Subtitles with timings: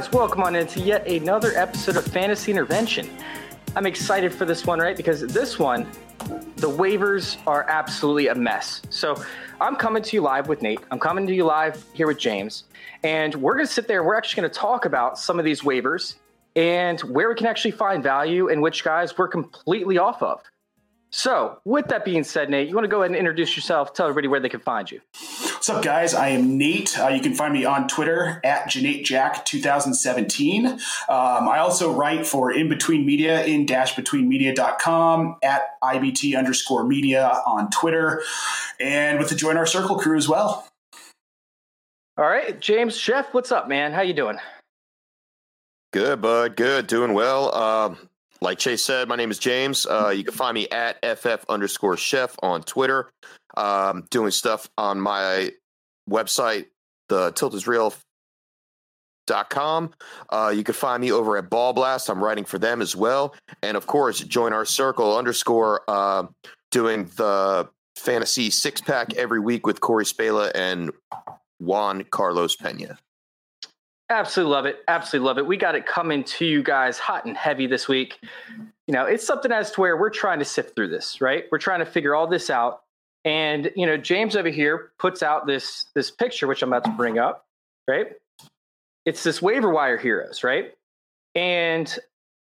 [0.00, 0.12] guys?
[0.12, 3.10] Welcome on into yet another episode of Fantasy Intervention.
[3.76, 4.96] I'm excited for this one, right?
[4.96, 5.86] Because this one,
[6.56, 8.80] the waivers are absolutely a mess.
[8.88, 9.22] So
[9.60, 10.80] I'm coming to you live with Nate.
[10.90, 12.64] I'm coming to you live here with James.
[13.02, 14.02] And we're going to sit there.
[14.02, 16.14] We're actually going to talk about some of these waivers
[16.56, 20.49] and where we can actually find value and which guys we're completely off of.
[21.12, 24.06] So, with that being said, Nate, you want to go ahead and introduce yourself, tell
[24.06, 25.00] everybody where they can find you.
[25.42, 26.14] What's up, guys?
[26.14, 26.96] I am Nate.
[26.96, 30.66] Uh, you can find me on Twitter at JanateJack2017.
[30.66, 37.70] Um, I also write for In Between Media in dashbetweenmedia.com at IBT underscore media on
[37.70, 38.22] Twitter
[38.78, 40.68] and with the Join Our Circle crew as well.
[42.16, 43.92] All right, James Chef, what's up, man?
[43.92, 44.38] How you doing?
[45.92, 46.54] Good, bud.
[46.54, 46.86] Good.
[46.86, 47.52] Doing well.
[47.54, 47.98] Um,
[48.40, 49.86] like Chase said, my name is James.
[49.86, 53.10] Uh, you can find me at FF underscore chef on Twitter.
[53.56, 55.52] Um, doing stuff on my
[56.08, 56.66] website,
[57.08, 57.92] the tilt is real
[59.26, 59.92] dot com.
[60.28, 62.08] Uh, you can find me over at Ball Blast.
[62.08, 63.34] I'm writing for them as well.
[63.62, 66.26] And of course, join our circle underscore uh,
[66.70, 70.90] doing the fantasy six pack every week with Corey Spela and
[71.58, 72.98] Juan Carlos Pena.
[74.10, 74.80] Absolutely love it.
[74.88, 75.46] Absolutely love it.
[75.46, 78.18] We got it coming to you guys hot and heavy this week.
[78.88, 81.44] You know, it's something as to where we're trying to sift through this, right?
[81.52, 82.82] We're trying to figure all this out.
[83.24, 86.90] And, you know, James over here puts out this this picture, which I'm about to
[86.90, 87.46] bring up,
[87.86, 88.08] right?
[89.06, 90.74] It's this waiver wire heroes, right?
[91.36, 91.96] And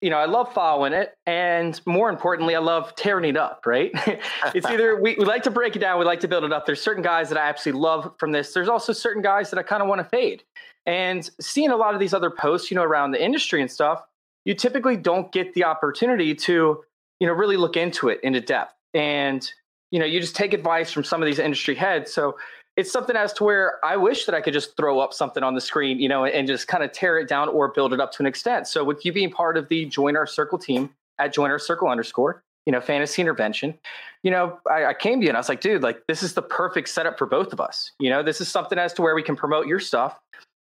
[0.00, 3.64] you know, I love following it, and more importantly, I love tearing it up.
[3.66, 3.90] Right?
[4.54, 6.64] it's either we, we like to break it down, we like to build it up.
[6.64, 8.54] There's certain guys that I absolutely love from this.
[8.54, 10.42] There's also certain guys that I kind of want to fade.
[10.86, 14.02] And seeing a lot of these other posts, you know, around the industry and stuff,
[14.44, 16.82] you typically don't get the opportunity to,
[17.20, 18.74] you know, really look into it into depth.
[18.94, 19.48] And
[19.90, 22.12] you know, you just take advice from some of these industry heads.
[22.12, 22.36] So
[22.76, 25.54] it's something as to where I wish that I could just throw up something on
[25.54, 28.12] the screen, you know, and just kind of tear it down or build it up
[28.12, 28.68] to an extent.
[28.68, 31.88] So with you being part of the Join Our Circle team at Join Our Circle
[31.88, 33.76] underscore, you know, fantasy intervention,
[34.22, 36.34] you know, I, I came to you and I was like, dude, like this is
[36.34, 37.90] the perfect setup for both of us.
[37.98, 40.18] You know, this is something as to where we can promote your stuff,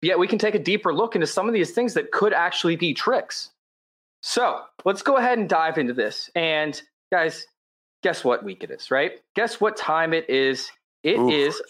[0.02, 2.76] yet we can take a deeper look into some of these things that could actually
[2.76, 3.50] be tricks.
[4.22, 6.30] So let's go ahead and dive into this.
[6.34, 6.80] And
[7.10, 7.46] guys,
[8.02, 9.20] guess what week it is, right?
[9.34, 10.70] Guess what time it is?
[11.02, 11.32] It Oof.
[11.32, 11.62] is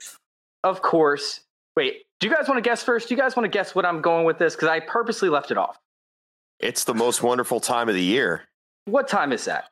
[0.64, 1.40] of course.
[1.76, 3.08] Wait, do you guys want to guess first?
[3.08, 4.54] Do you guys want to guess what I'm going with this?
[4.54, 5.78] Because I purposely left it off.
[6.60, 8.42] It's the most wonderful time of the year.
[8.84, 9.70] What time is that?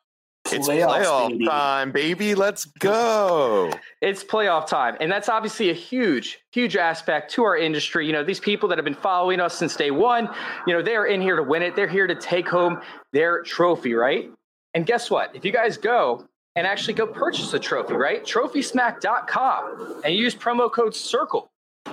[0.53, 1.47] It's Playoffs, playoff baby.
[1.47, 2.35] time, baby.
[2.35, 3.73] Let's go.
[4.01, 4.97] It's playoff time.
[5.01, 8.07] And that's obviously a huge, huge aspect to our industry.
[8.07, 10.29] You know, these people that have been following us since day one,
[10.67, 11.77] you know, they're in here to win it.
[11.77, 12.81] They're here to take home
[13.13, 14.31] their trophy, right?
[14.75, 15.35] And guess what?
[15.35, 18.25] If you guys go and actually go purchase a trophy, right?
[18.25, 21.49] Trophysmack.com and use promo code CIRCLE.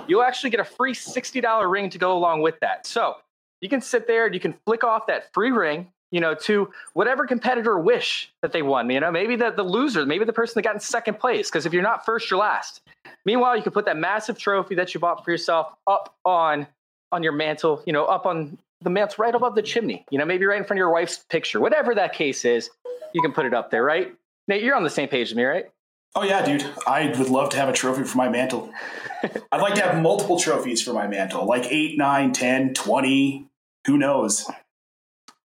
[0.06, 2.86] You'll actually get a free $60 ring to go along with that.
[2.86, 3.14] So
[3.60, 6.70] you can sit there and you can flick off that free ring, you know, to
[6.94, 8.88] whatever competitor wish that they won.
[8.90, 11.50] You know, maybe the, the loser, maybe the person that got in second place.
[11.50, 12.80] Because if you're not first, you're last.
[13.24, 16.66] Meanwhile, you can put that massive trophy that you bought for yourself up on
[17.10, 20.24] on your mantle, you know, up on the mantle right above the chimney, you know,
[20.24, 22.70] maybe right in front of your wife's picture, whatever that case is,
[23.12, 24.14] you can put it up there, right?
[24.46, 25.70] Nate, you're on the same page as me, right?
[26.14, 26.64] Oh, yeah, dude.
[26.86, 28.72] I would love to have a trophy for my mantle.
[29.52, 33.46] I'd like to have multiple trophies for my mantle, like 8, 9, 10, 20.
[33.86, 34.50] Who knows?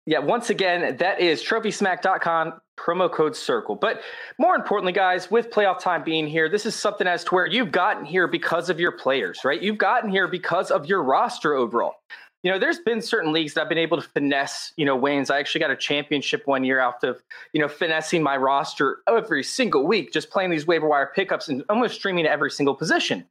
[0.09, 3.77] Yeah, once again, that is trophysmack.com, promo code circle.
[3.77, 4.01] But
[4.39, 7.71] more importantly, guys, with playoff time being here, this is something as to where you've
[7.71, 9.61] gotten here because of your players, right?
[9.61, 11.97] You've gotten here because of your roster overall.
[12.43, 15.29] You know, there's been certain leagues that I've been able to finesse, you know, wins.
[15.29, 17.23] I actually got a championship one year out of,
[17.53, 21.63] you know, finessing my roster every single week, just playing these waiver wire pickups and
[21.69, 23.27] almost streaming every single position.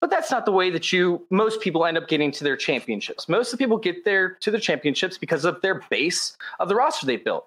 [0.00, 3.28] But that's not the way that you most people end up getting to their championships.
[3.28, 6.74] Most of the people get there to the championships because of their base of the
[6.74, 7.46] roster they built.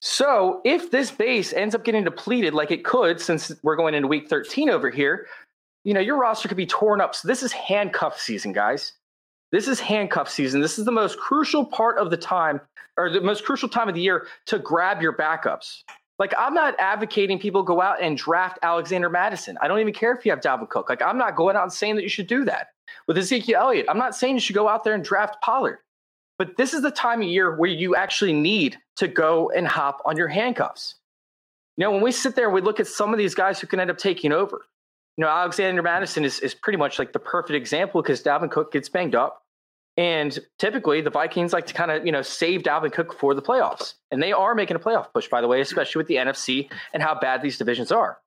[0.00, 4.08] So if this base ends up getting depleted like it could, since we're going into
[4.08, 5.26] week 13 over here,
[5.84, 7.14] you know, your roster could be torn up.
[7.14, 8.92] So this is handcuff season, guys.
[9.52, 10.60] This is handcuff season.
[10.60, 12.60] This is the most crucial part of the time,
[12.96, 15.82] or the most crucial time of the year to grab your backups.
[16.18, 19.58] Like, I'm not advocating people go out and draft Alexander Mattison.
[19.60, 20.88] I don't even care if you have Dalvin Cook.
[20.88, 22.68] Like, I'm not going out and saying that you should do that.
[23.06, 25.78] With Ezekiel Elliott, I'm not saying you should go out there and draft Pollard.
[26.38, 30.00] But this is the time of year where you actually need to go and hop
[30.04, 30.94] on your handcuffs.
[31.76, 33.66] You know, when we sit there and we look at some of these guys who
[33.66, 34.62] can end up taking over,
[35.16, 38.72] you know, Alexander Mattison is, is pretty much like the perfect example because Dalvin Cook
[38.72, 39.42] gets banged up.
[39.96, 43.42] And typically the Vikings like to kind of, you know, save Dalvin Cook for the
[43.42, 43.94] playoffs.
[44.10, 47.02] And they are making a playoff push, by the way, especially with the NFC and
[47.02, 48.18] how bad these divisions are.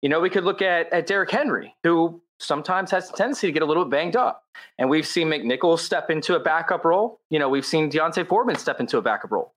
[0.00, 3.52] You know, we could look at, at Derrick Henry, who sometimes has a tendency to
[3.52, 4.44] get a little bit banged up.
[4.78, 7.20] And we've seen McNichols step into a backup role.
[7.30, 9.52] You know, we've seen D'Onta Foreman step into a backup role.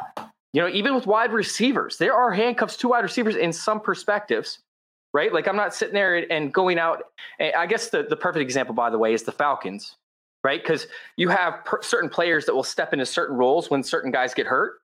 [0.54, 4.60] You know, even with wide receivers, there are handcuffs to wide receivers in some perspectives,
[5.14, 5.34] right?
[5.34, 7.04] Like I'm not sitting there and going out.
[7.40, 9.98] I guess the, the perfect example, by the way, is the Falcons,
[10.48, 10.64] right?
[10.64, 14.34] Because you have per- certain players that will step into certain roles when certain guys
[14.34, 14.80] get hurt.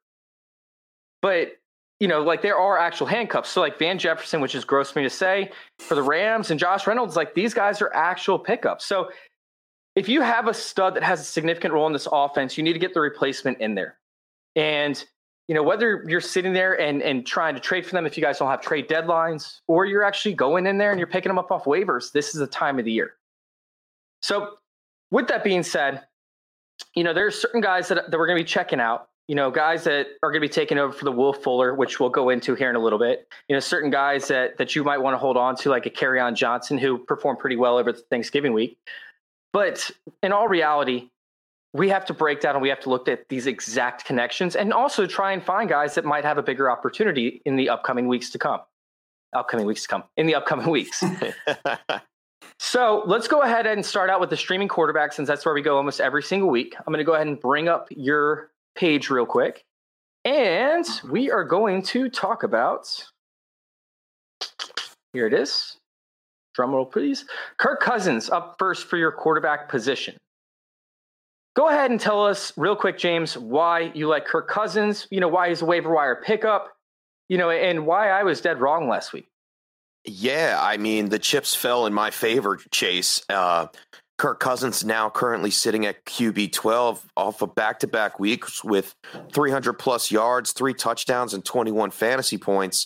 [1.22, 1.54] But
[2.02, 3.50] you know, like there are actual handcuffs.
[3.50, 6.60] So like Van Jefferson, which is gross for me to say, for the Rams and
[6.60, 8.86] Josh Reynolds, like these guys are actual pickups.
[8.86, 9.10] So
[9.96, 12.74] if you have a stud that has a significant role in this offense, you need
[12.74, 13.98] to get the replacement in there.
[14.58, 15.02] And
[15.48, 18.24] you know, whether you're sitting there and and trying to trade for them if you
[18.24, 21.40] guys don't have trade deadlines, or you're actually going in there and you're picking them
[21.40, 23.14] up off waivers, this is the time of the year.
[24.22, 24.58] So
[25.14, 26.02] with that being said,
[26.94, 29.52] you know, there's certain guys that, that we're going to be checking out you know,
[29.52, 32.30] guys that are going to be taking over for the Will Fuller, which we'll go
[32.30, 33.28] into here in a little bit.
[33.48, 35.90] You know, certain guys that that you might want to hold on to, like a
[35.90, 38.78] Kerryon Johnson, who performed pretty well over the Thanksgiving week.
[39.54, 39.90] But
[40.22, 41.10] in all reality,
[41.74, 44.74] we have to break down and we have to look at these exact connections and
[44.74, 48.30] also try and find guys that might have a bigger opportunity in the upcoming weeks
[48.32, 48.60] to come.
[49.34, 50.04] Upcoming weeks to come.
[50.18, 51.04] In the upcoming weeks.
[52.60, 55.62] so let's go ahead and start out with the streaming quarterback since that's where we
[55.62, 56.76] go almost every single week.
[56.80, 59.64] I'm going to go ahead and bring up your page real quick.
[60.26, 62.88] And we are going to talk about
[65.14, 65.78] here it is.
[66.56, 67.26] Drum roll, please.
[67.58, 70.18] Kirk Cousins up first for your quarterback position.
[71.56, 75.28] Go ahead and tell us real quick, James, why you like Kirk Cousins, you know,
[75.28, 76.74] why he's a waiver wire pickup,
[77.30, 79.28] you know, and why I was dead wrong last week.
[80.06, 83.24] Yeah, I mean, the chips fell in my favor, Chase.
[83.30, 83.68] Uh,
[84.18, 88.96] Kirk Cousins now currently sitting at QB 12 off of back to back weeks with
[89.34, 92.86] 300 plus yards, three touchdowns, and 21 fantasy points.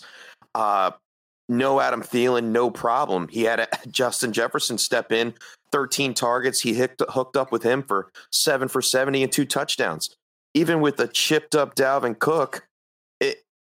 [0.55, 0.91] Uh,
[1.49, 3.27] no Adam Thielen, no problem.
[3.29, 5.33] He had a, Justin Jefferson step in,
[5.71, 6.61] 13 targets.
[6.61, 10.15] He hooked, hooked up with him for seven for 70 and two touchdowns.
[10.53, 12.66] Even with a chipped up Dalvin Cook,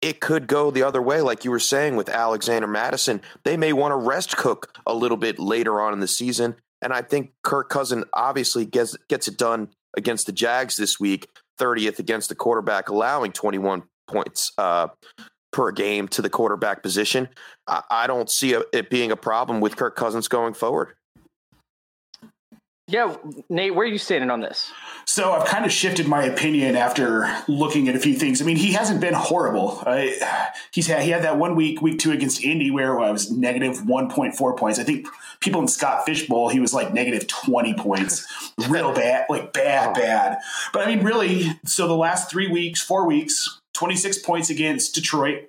[0.03, 3.21] it, could go the other way, like you were saying with Alexander Mattison.
[3.45, 6.93] They may want to rest Cook a little bit later on in the season and
[6.93, 11.99] I think Kirk Cousin obviously gets gets it done against the Jags this week, 30th
[11.99, 14.89] against the quarterback, allowing 21 points uh,
[15.53, 17.29] per game to the quarterback position.
[17.67, 20.95] I, I don't see a, it being a problem with Kirk Cousins going forward.
[22.91, 23.17] Yeah,
[23.49, 24.73] Nate, where are you standing on this?
[25.05, 28.43] So I've kind of shifted my opinion after looking at a few things.
[28.43, 29.81] I mean, he hasn't been horrible.
[29.87, 30.07] Uh,
[30.73, 33.87] he's had he had that one week, week two against Indy, where I was negative
[33.87, 34.81] one point four points.
[34.81, 35.07] I think
[35.39, 38.27] people in Scott Fish Bowl, he was like negative twenty points,
[38.69, 40.39] real bad, like bad, bad.
[40.73, 44.97] But I mean, really, so the last three weeks, four weeks, twenty six points against
[44.97, 45.49] Detroit,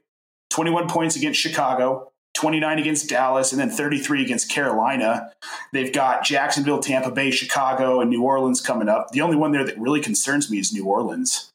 [0.52, 5.32] twenty one points against Chicago, 29 against Dallas, and then 33 against Carolina.
[5.74, 9.12] They've got Jacksonville, Tampa Bay, Chicago, and New Orleans coming up.
[9.12, 11.50] The only one there that really concerns me is New Orleans.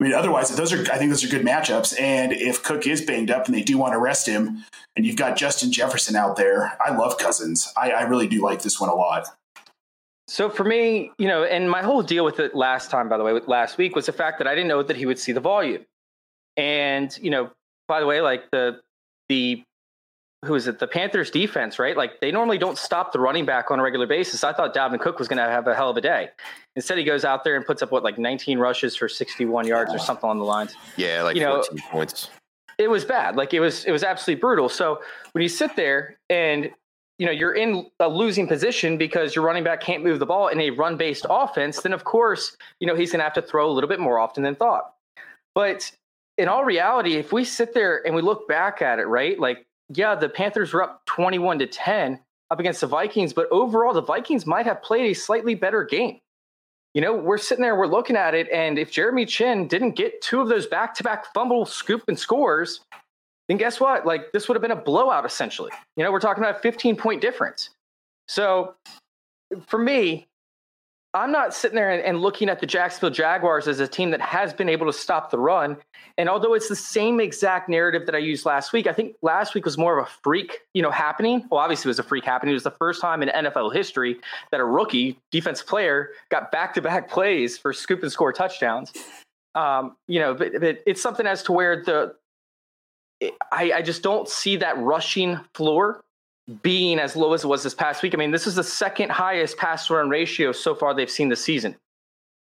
[0.00, 2.00] I mean, otherwise, those are I think those are good matchups.
[2.00, 4.64] And if Cook is banged up and they do want to rest him,
[4.96, 7.72] and you've got Justin Jefferson out there, I love Cousins.
[7.76, 9.26] I, I really do like this one a lot.
[10.26, 13.24] So for me, you know, and my whole deal with it last time, by the
[13.24, 15.40] way, last week was the fact that I didn't know that he would see the
[15.40, 15.84] volume.
[16.56, 17.50] And, you know,
[17.88, 18.80] by the way, like the
[19.28, 19.62] the
[20.44, 20.78] who is it?
[20.78, 21.96] The Panthers defense, right?
[21.96, 24.42] Like they normally don't stop the running back on a regular basis.
[24.42, 26.30] I thought Dalvin Cook was going to have a hell of a day.
[26.76, 29.92] Instead, he goes out there and puts up what like 19 rushes for 61 yards
[29.92, 30.74] or something on the lines.
[30.96, 32.30] Yeah, like you know, points.
[32.78, 33.36] It was bad.
[33.36, 34.70] Like it was it was absolutely brutal.
[34.70, 35.00] So
[35.32, 36.70] when you sit there and
[37.18, 40.48] you know you're in a losing position because your running back can't move the ball
[40.48, 43.42] in a run based offense, then of course you know he's going to have to
[43.42, 44.94] throw a little bit more often than thought.
[45.54, 45.92] But
[46.38, 49.66] in all reality, if we sit there and we look back at it, right, like
[49.92, 52.20] yeah, the Panthers were up 21 to 10
[52.50, 56.20] up against the Vikings, but overall, the Vikings might have played a slightly better game.
[56.94, 60.20] You know, we're sitting there, we're looking at it, and if Jeremy Chinn didn't get
[60.22, 62.80] two of those back to back fumble, scoop, and scores,
[63.48, 64.06] then guess what?
[64.06, 65.70] Like, this would have been a blowout essentially.
[65.96, 67.70] You know, we're talking about a 15 point difference.
[68.26, 68.74] So
[69.66, 70.28] for me,
[71.12, 74.20] I'm not sitting there and, and, looking at the Jacksonville Jaguars as a team that
[74.20, 75.76] has been able to stop the run.
[76.16, 79.54] And although it's the same exact narrative that I used last week, I think last
[79.54, 81.44] week was more of a freak, you know, happening.
[81.50, 82.52] Well, obviously it was a freak happening.
[82.52, 84.20] It was the first time in NFL history
[84.52, 88.92] that a rookie defense player got back-to-back plays for scoop and score touchdowns.
[89.56, 92.14] Um, you know, but, but, it's something as to where the
[93.52, 96.02] I, I just don't see that rushing floor
[96.62, 98.14] being as low as it was this past week.
[98.14, 101.42] I mean, this is the second highest pass run ratio so far they've seen this
[101.44, 101.76] season.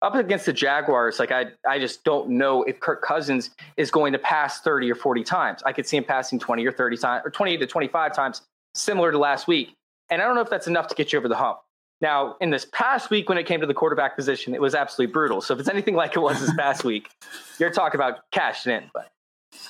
[0.01, 4.11] Up against the Jaguars, like I, I just don't know if Kirk Cousins is going
[4.11, 5.63] to pass 30 or 40 times.
[5.65, 8.41] I could see him passing 20 or 30 times, or 20 to 25 times,
[8.75, 9.75] similar to last week.
[10.09, 11.59] And I don't know if that's enough to get you over the hump.
[12.01, 15.13] Now, in this past week, when it came to the quarterback position, it was absolutely
[15.13, 15.39] brutal.
[15.39, 17.09] So if it's anything like it was this past week,
[17.59, 18.91] you're talking about cashing in.
[18.93, 19.09] But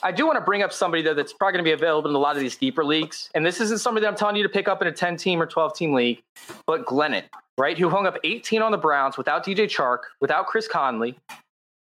[0.01, 2.15] I do want to bring up somebody though that's probably going to be available in
[2.15, 4.49] a lot of these deeper leagues, and this isn't somebody that I'm telling you to
[4.49, 6.21] pick up in a 10 team or 12 team league,
[6.67, 7.23] but Glennon,
[7.57, 11.17] right, who hung up 18 on the Browns without DJ Chark, without Chris Conley.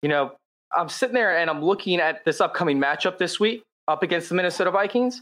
[0.01, 0.33] You know,
[0.75, 4.35] I'm sitting there and I'm looking at this upcoming matchup this week up against the
[4.35, 5.21] Minnesota Vikings,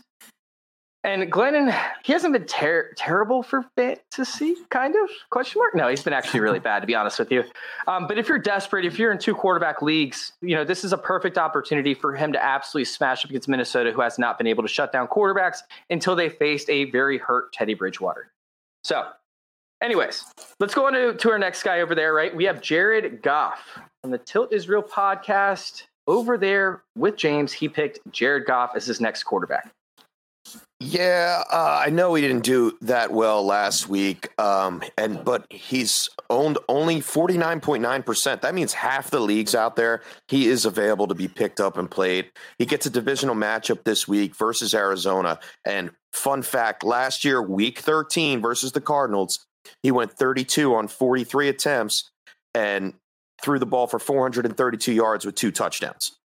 [1.04, 5.74] and Glennon, he hasn't been ter- terrible for fantasy, kind of question mark.
[5.74, 7.44] No, he's been actually really bad, to be honest with you.
[7.88, 10.94] Um, but if you're desperate, if you're in two quarterback leagues, you know this is
[10.94, 14.46] a perfect opportunity for him to absolutely smash up against Minnesota, who has not been
[14.46, 18.32] able to shut down quarterbacks until they faced a very hurt Teddy Bridgewater.
[18.84, 19.08] So,
[19.82, 20.26] anyways,
[20.60, 22.14] let's go on to, to our next guy over there.
[22.14, 27.52] Right, we have Jared Goff from the Tilt Is Real podcast over there with James.
[27.54, 29.72] He picked Jared Goff as his next quarterback.
[30.84, 36.10] Yeah, uh, I know he didn't do that well last week, um, and but he's
[36.28, 38.42] owned only forty nine point nine percent.
[38.42, 41.90] That means half the leagues out there he is available to be picked up and
[41.90, 42.32] played.
[42.58, 45.40] He gets a divisional matchup this week versus Arizona.
[45.66, 49.46] And fun fact: last year, Week thirteen versus the Cardinals,
[49.84, 52.10] he went thirty two on forty three attempts
[52.56, 52.96] and
[53.44, 56.18] threw the ball for four hundred and thirty two yards with two touchdowns.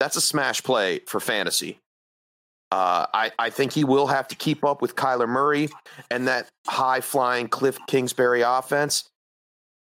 [0.00, 1.80] That's a smash play for fantasy.
[2.70, 5.70] Uh, I, I think he will have to keep up with Kyler Murray
[6.10, 9.08] and that high flying Cliff Kingsbury offense.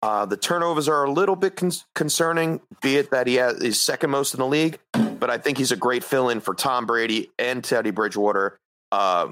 [0.02, 3.82] Uh, the turnovers are a little bit con- concerning, be it that he has, is
[3.82, 6.86] second most in the league, but I think he's a great fill in for Tom
[6.86, 8.60] Brady and Teddy Bridgewater
[8.92, 9.30] uh,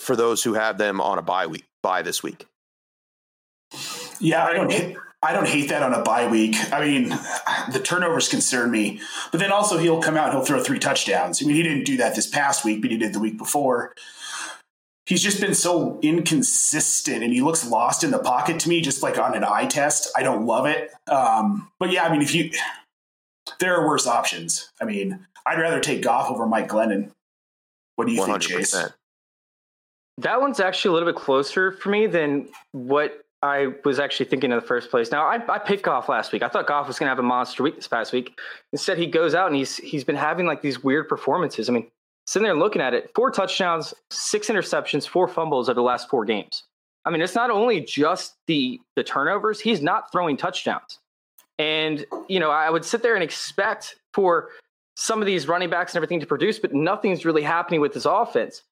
[0.00, 2.46] for those who have them on a bye week, bye this week.
[4.20, 4.96] Yeah, I don't.
[5.22, 6.56] I don't hate that on a bye week.
[6.72, 7.10] I mean,
[7.72, 9.00] the turnovers concern me,
[9.30, 11.40] but then also he'll come out and he'll throw three touchdowns.
[11.40, 13.94] I mean, he didn't do that this past week, but he did the week before.
[15.06, 19.02] He's just been so inconsistent and he looks lost in the pocket to me, just
[19.02, 20.10] like on an eye test.
[20.16, 20.90] I don't love it.
[21.06, 22.50] Um, but yeah, I mean, if you,
[23.60, 24.70] there are worse options.
[24.80, 27.10] I mean, I'd rather take Goff over Mike Glennon.
[27.96, 28.26] What do you 100%.
[28.26, 28.76] think, Chase?
[30.18, 34.52] That one's actually a little bit closer for me than what I was actually thinking
[34.52, 35.10] in the first place.
[35.10, 36.42] Now, I, I picked Goff last week.
[36.42, 38.38] I thought Goff was going to have a monster week this past week.
[38.72, 41.68] Instead, he goes out and he's he's been having like these weird performances.
[41.68, 41.90] I mean,
[42.26, 46.24] sitting there looking at it, four touchdowns, six interceptions, four fumbles over the last four
[46.24, 46.62] games.
[47.04, 51.00] I mean, it's not only just the the turnovers; he's not throwing touchdowns.
[51.58, 54.50] And you know, I would sit there and expect for
[54.96, 58.04] some of these running backs and everything to produce, but nothing's really happening with this
[58.04, 58.62] offense.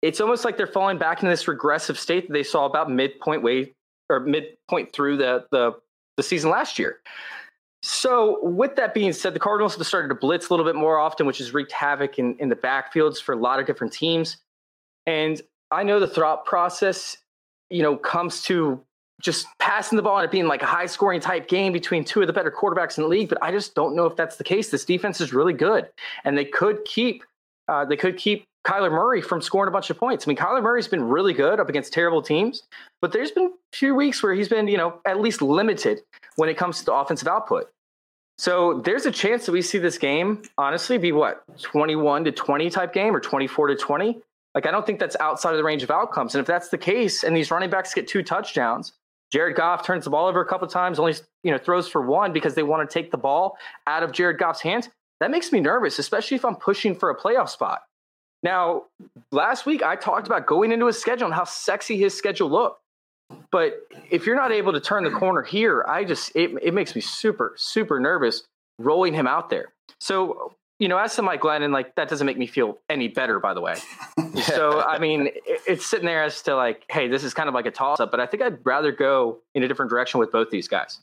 [0.00, 3.42] It's almost like they're falling back into this regressive state that they saw about midpoint
[3.42, 3.74] way
[4.08, 5.72] or midpoint through the the,
[6.16, 7.00] the season last year.
[7.82, 10.98] So, with that being said, the Cardinals have started to blitz a little bit more
[10.98, 14.38] often, which has wreaked havoc in, in the backfields for a lot of different teams.
[15.06, 17.18] And I know the thought process,
[17.70, 18.82] you know, comes to
[19.20, 22.20] just passing the ball and it being like a high scoring type game between two
[22.20, 23.28] of the better quarterbacks in the league.
[23.28, 24.70] But I just don't know if that's the case.
[24.70, 25.88] This defense is really good,
[26.24, 27.24] and they could keep
[27.68, 30.26] uh, they could keep Kyler Murray from scoring a bunch of points.
[30.26, 32.64] I mean, Kyler Murray's been really good up against terrible teams,
[33.00, 36.02] but there's been a few weeks where he's been, you know, at least limited
[36.34, 37.70] when it comes to the offensive output.
[38.38, 42.68] So there's a chance that we see this game honestly be what 21 to 20
[42.70, 44.20] type game or 24 to 20.
[44.54, 46.34] Like I don't think that's outside of the range of outcomes.
[46.34, 48.92] And if that's the case, and these running backs get two touchdowns,
[49.32, 52.32] Jared Goff turns the ball over a couple times, only you know throws for one
[52.32, 54.88] because they want to take the ball out of Jared Goff's hands.
[55.20, 57.82] That makes me nervous, especially if I'm pushing for a playoff spot.
[58.42, 58.84] Now,
[59.32, 62.80] last week I talked about going into his schedule and how sexy his schedule looked.
[63.50, 66.94] But if you're not able to turn the corner here, I just it, it makes
[66.94, 68.44] me super super nervous
[68.78, 69.72] rolling him out there.
[70.00, 73.40] So you know, as to Mike Glennon, like that doesn't make me feel any better,
[73.40, 73.76] by the way.
[74.42, 77.54] so I mean, it, it's sitting there as to like, hey, this is kind of
[77.54, 80.30] like a toss up, but I think I'd rather go in a different direction with
[80.30, 81.00] both these guys.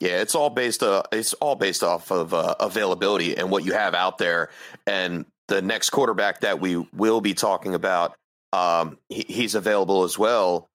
[0.00, 3.72] Yeah, it's all based uh, it's all based off of uh, availability and what you
[3.74, 4.50] have out there,
[4.88, 8.14] and the next quarterback that we will be talking about,
[8.52, 10.68] um, he, he's available as well,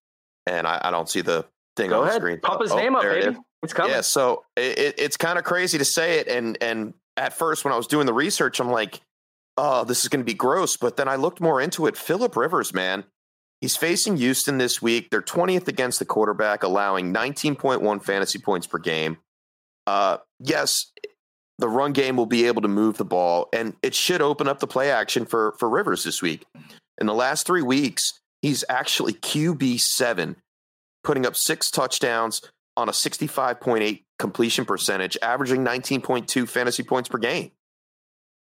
[0.45, 1.45] and I, I, don't see the
[1.75, 2.15] thing Go on ahead.
[2.17, 2.39] the screen.
[2.41, 3.37] Pump his Oh, name up, there it baby.
[3.63, 3.91] It's coming.
[3.91, 7.65] Yeah, so it, it, it's kind of crazy to say it, and and at first
[7.65, 9.01] when I was doing the research, I'm like,
[9.57, 10.77] oh, this is going to be gross.
[10.77, 11.97] But then I looked more into it.
[11.97, 13.03] Philip Rivers, man,
[13.59, 15.09] he's facing Houston this week.
[15.09, 19.17] They're 20th against the quarterback, allowing 19.1 fantasy points per game.
[19.85, 20.91] Uh, yes,
[21.59, 24.59] the run game will be able to move the ball, and it should open up
[24.59, 26.45] the play action for for Rivers this week.
[26.97, 30.37] In the last three weeks, he's actually QB seven,
[31.03, 32.41] putting up six touchdowns
[32.77, 37.51] on a 65.8 completion percentage, averaging 19.2 fantasy points per game.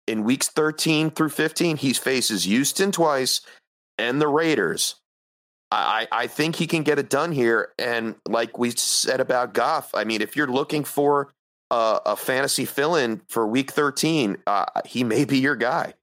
[0.07, 3.41] In weeks 13 through 15, he faces Houston twice
[3.97, 4.95] and the Raiders.
[5.71, 7.69] I, I think he can get it done here.
[7.79, 11.31] And like we said about Goff, I mean, if you're looking for
[11.71, 15.93] a, a fantasy fill in for week 13, uh, he may be your guy.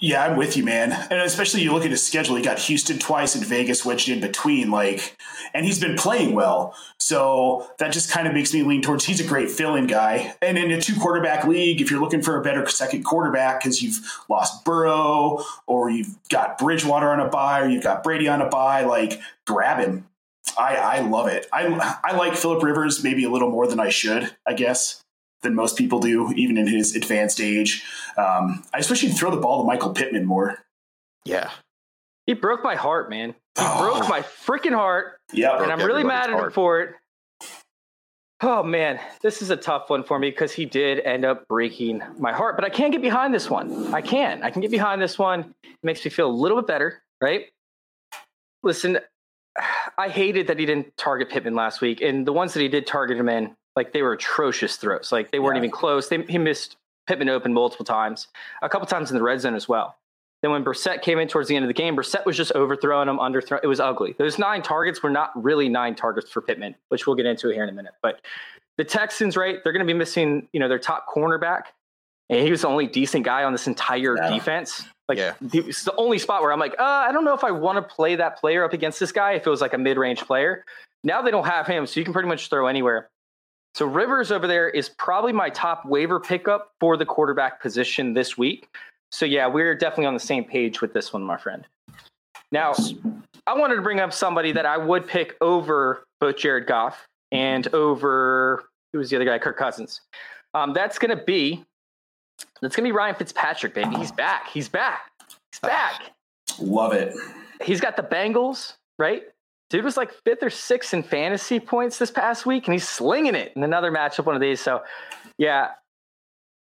[0.00, 0.92] Yeah, I'm with you, man.
[0.92, 4.20] And especially you look at his schedule, he got Houston twice and Vegas wedged in
[4.20, 5.16] between, like,
[5.52, 6.76] and he's been playing well.
[7.00, 10.36] So that just kind of makes me lean towards he's a great fill-in guy.
[10.40, 13.82] And in a two quarterback league, if you're looking for a better second quarterback because
[13.82, 18.40] you've lost Burrow or you've got Bridgewater on a bye or you've got Brady on
[18.40, 20.06] a bye, like grab him.
[20.56, 21.46] I, I love it.
[21.52, 25.00] I I like Philip Rivers maybe a little more than I should, I guess
[25.42, 27.84] than most people do, even in his advanced age.
[28.16, 30.58] Um, I just wish he'd throw the ball to Michael Pittman more.
[31.24, 31.50] Yeah.
[32.26, 33.30] He broke my heart, man.
[33.56, 33.78] He Oh.
[33.98, 36.94] broke my freaking heart, Yeah, and I'm really mad at him for it.
[38.40, 42.02] Oh man, this is a tough one for me because he did end up breaking
[42.18, 43.92] my heart, but I can't get behind this one.
[43.92, 44.42] I can.
[44.44, 45.54] I can get behind this one.
[45.64, 47.46] It makes me feel a little bit better, right?
[48.62, 48.98] Listen,
[49.98, 52.86] I hated that he didn't target Pittman last week, and the ones that he did
[52.86, 55.10] target him in, like they were atrocious throws.
[55.12, 55.62] Like they weren't Yeah.
[55.64, 56.08] even close.
[56.08, 56.76] They, he missed
[57.08, 58.28] Pittman open multiple times,
[58.62, 59.96] a couple times in the red zone as well.
[60.40, 63.08] Then when Brissett came in towards the end of the game, Brissett was just overthrowing
[63.08, 63.58] him, underthrow.
[63.60, 64.14] It was ugly.
[64.18, 67.64] Those nine targets were not really nine targets for Pittman, which we'll get into here
[67.64, 67.94] in a minute.
[68.02, 68.20] But
[68.76, 69.58] the Texans, right?
[69.64, 71.62] They're going to be missing, you know, their top cornerback,
[72.30, 74.30] and he was the only decent guy on this entire Yeah.
[74.30, 74.84] defense.
[75.08, 75.34] Like, Yeah.
[75.40, 77.82] it's the only spot where I'm like, uh, I don't know if I want to
[77.94, 80.64] play that player up against this guy if it was like a mid-range player.
[81.04, 83.08] Now they don't have him, so you can pretty much throw anywhere.
[83.74, 88.36] So Rivers over there is probably my top waiver pickup for the quarterback position this
[88.36, 88.68] week.
[89.12, 91.66] So yeah, we're definitely on the same page with this one, my friend.
[92.50, 92.74] Now,
[93.46, 97.66] I wanted to bring up somebody that I would pick over both Jared Goff and
[97.74, 100.00] over who was the other guy, Kirk Cousins.
[100.54, 101.64] Um, that's going to be
[102.60, 103.96] that's going to be Ryan Fitzpatrick, baby.
[103.96, 104.48] He's back.
[104.48, 105.10] He's back.
[105.52, 106.02] He's ah, back.
[106.60, 107.14] love it.
[107.62, 109.22] He's got the Bengals, right?
[109.70, 113.34] Dude was like fifth or sixth in fantasy points this past week, and he's slinging
[113.34, 114.60] it in another matchup, one of these.
[114.60, 114.82] So,
[115.36, 115.72] yeah,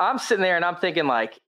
[0.01, 1.39] I'm sitting there and I'm thinking, like,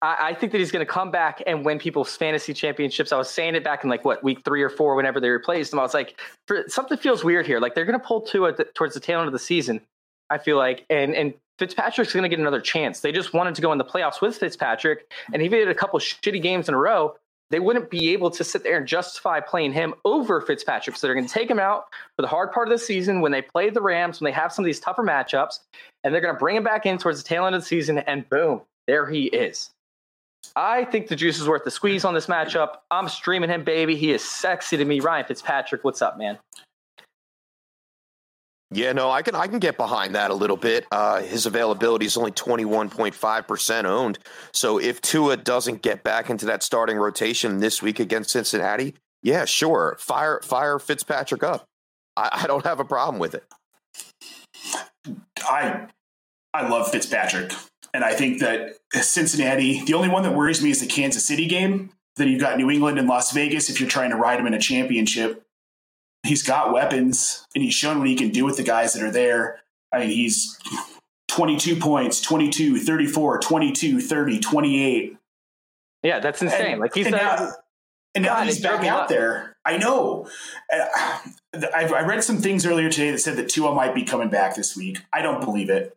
[0.00, 3.12] I, I think that he's going to come back and win people's fantasy championships.
[3.12, 5.72] I was saying it back in like what week three or four, whenever they replaced
[5.72, 5.80] him.
[5.80, 7.60] I was like, for, something feels weird here.
[7.60, 9.80] Like they're going to pull two at the, towards the tail end of the season.
[10.30, 13.00] I feel like, and and Fitzpatrick's going to get another chance.
[13.00, 15.74] They just wanted to go in the playoffs with Fitzpatrick, and if he had a
[15.74, 17.16] couple shitty games in a row,
[17.50, 20.96] they wouldn't be able to sit there and justify playing him over Fitzpatrick.
[20.96, 23.32] So they're going to take him out for the hard part of the season when
[23.32, 25.60] they play the Rams, when they have some of these tougher matchups,
[26.04, 27.98] and they're going to bring him back in towards the tail end of the season,
[27.98, 29.70] and boom, there he is.
[30.54, 32.76] I think the juice is worth the squeeze on this matchup.
[32.90, 33.96] I'm streaming him, baby.
[33.96, 35.00] He is sexy to me.
[35.00, 36.38] Ryan Fitzpatrick, what's up, man?
[38.70, 40.86] Yeah, no, I can I can get behind that a little bit.
[40.92, 44.18] Uh, his availability is only twenty one point five percent owned.
[44.52, 49.46] So if Tua doesn't get back into that starting rotation this week against Cincinnati, yeah,
[49.46, 51.64] sure, fire fire Fitzpatrick up.
[52.14, 53.44] I, I don't have a problem with it.
[55.38, 55.86] I
[56.52, 57.54] I love Fitzpatrick,
[57.94, 59.82] and I think that Cincinnati.
[59.84, 61.90] The only one that worries me is the Kansas City game.
[62.16, 63.70] Then you've got New England and Las Vegas.
[63.70, 65.46] If you're trying to ride him in a championship,
[66.24, 69.10] he's got weapons, and he's shown what he can do with the guys that are
[69.10, 69.60] there.
[69.92, 70.58] I mean, he's
[71.28, 75.16] 22 points, 22, 34, 22, 30, 28.
[76.02, 76.72] Yeah, that's insane.
[76.72, 77.40] And- like he's and that.
[77.40, 77.52] now,
[78.14, 79.10] and now God, he's back out nuts.
[79.10, 79.56] there.
[79.64, 80.28] I know.
[80.70, 84.02] And uh, I, I read some things earlier today that said that Tua might be
[84.02, 84.98] coming back this week.
[85.12, 85.96] I don't believe it.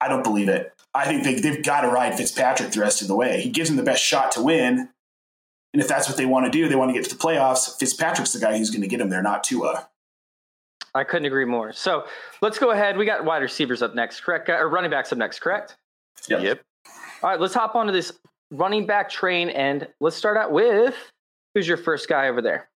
[0.00, 0.72] I don't believe it.
[0.94, 3.40] I think they, they've got to ride Fitzpatrick the rest of the way.
[3.40, 4.90] He gives him the best shot to win.
[5.78, 7.78] And if that's what they want to do, they want to get to the playoffs.
[7.78, 9.88] Fitzpatrick's the guy who's going to get them there, not Tua.
[10.92, 11.72] I couldn't agree more.
[11.72, 12.04] So
[12.42, 12.96] let's go ahead.
[12.96, 14.48] We got wide receivers up next, correct?
[14.48, 15.76] Or running backs up next, correct?
[16.28, 16.42] Yep.
[16.42, 16.60] Yep.
[17.22, 18.10] All right, let's hop onto this
[18.50, 20.96] running back train and let's start out with
[21.54, 22.68] who's your first guy over there?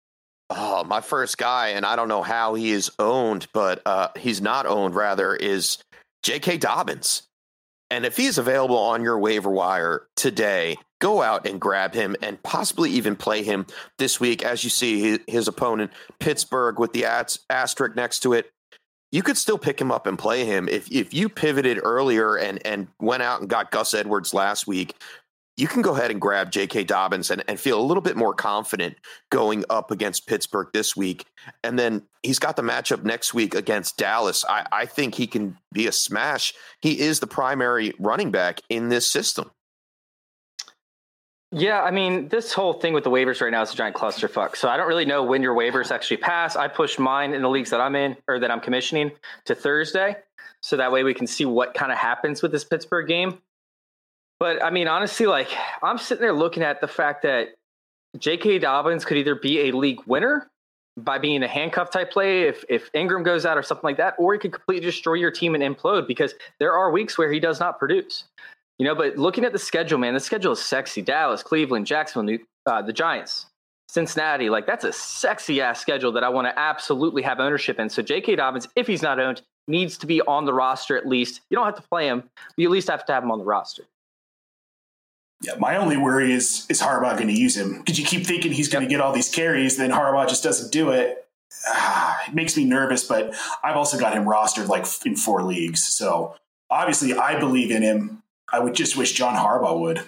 [0.51, 4.41] Oh, my first guy, and I don't know how he is owned, but uh, he's
[4.43, 5.79] not owned, rather, is
[6.21, 6.57] J.K.
[6.57, 7.23] Dobbins.
[7.89, 12.41] And if he's available on your waiver wire today, go out and grab him and
[12.43, 13.65] possibly even play him
[13.97, 14.45] this week.
[14.45, 17.03] As you see, his, opponent, Pittsburgh, with the
[17.49, 18.51] asterisk next to it,
[19.11, 20.69] you could still pick him up and play him.
[20.69, 24.95] If if you pivoted earlier and and went out and got Gus Edwards last week,
[25.57, 26.85] you can go ahead and grab J.K.
[26.85, 28.95] Dobbins and, and feel a little bit more confident
[29.29, 31.25] going up against Pittsburgh this week.
[31.63, 34.45] And then he's got the matchup next week against Dallas.
[34.47, 36.53] I, I think he can be a smash.
[36.81, 39.51] He is the primary running back in this system.
[41.53, 44.55] Yeah, I mean, this whole thing with the waivers right now is a giant clusterfuck.
[44.55, 46.55] So I don't really know when your waivers actually pass.
[46.55, 49.11] I pushed mine in the leagues that I'm in or that I'm commissioning
[49.45, 50.15] to Thursday.
[50.61, 53.39] So that way we can see what kind of happens with this Pittsburgh game.
[54.39, 55.49] But I mean, honestly, like
[55.83, 57.49] I'm sitting there looking at the fact that
[58.17, 58.59] J.K.
[58.59, 60.49] Dobbins could either be a league winner
[60.97, 64.15] by being a handcuff type play if if Ingram goes out or something like that,
[64.17, 67.39] or he could completely destroy your team and implode because there are weeks where he
[67.39, 68.25] does not produce.
[68.81, 71.03] You know, but looking at the schedule, man, the schedule is sexy.
[71.03, 73.45] Dallas, Cleveland, Jacksonville, uh, the Giants,
[73.87, 74.49] Cincinnati.
[74.49, 77.91] Like that's a sexy ass schedule that I want to absolutely have ownership in.
[77.91, 78.37] So J.K.
[78.37, 81.41] Dobbins, if he's not owned, needs to be on the roster at least.
[81.51, 83.37] You don't have to play him, but you at least have to have him on
[83.37, 83.83] the roster.
[85.43, 88.51] Yeah, my only worry is is Harbaugh going to use him because you keep thinking
[88.51, 91.27] he's going to get all these carries, then Harbaugh just doesn't do it.
[91.67, 95.83] Ah, it makes me nervous, but I've also got him rostered like in four leagues.
[95.83, 96.33] So
[96.71, 98.20] obviously, I believe in him.
[98.51, 100.03] I would just wish John Harbaugh would.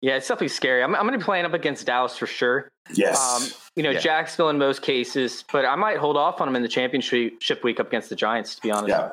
[0.00, 0.82] Yeah, it's definitely scary.
[0.82, 2.68] I'm, I'm going to be playing up against Dallas for sure.
[2.92, 3.18] Yes.
[3.18, 4.00] Um, you know, yeah.
[4.00, 7.80] Jacksonville in most cases, but I might hold off on him in the championship week
[7.80, 8.90] up against the Giants, to be honest.
[8.90, 9.12] Yeah.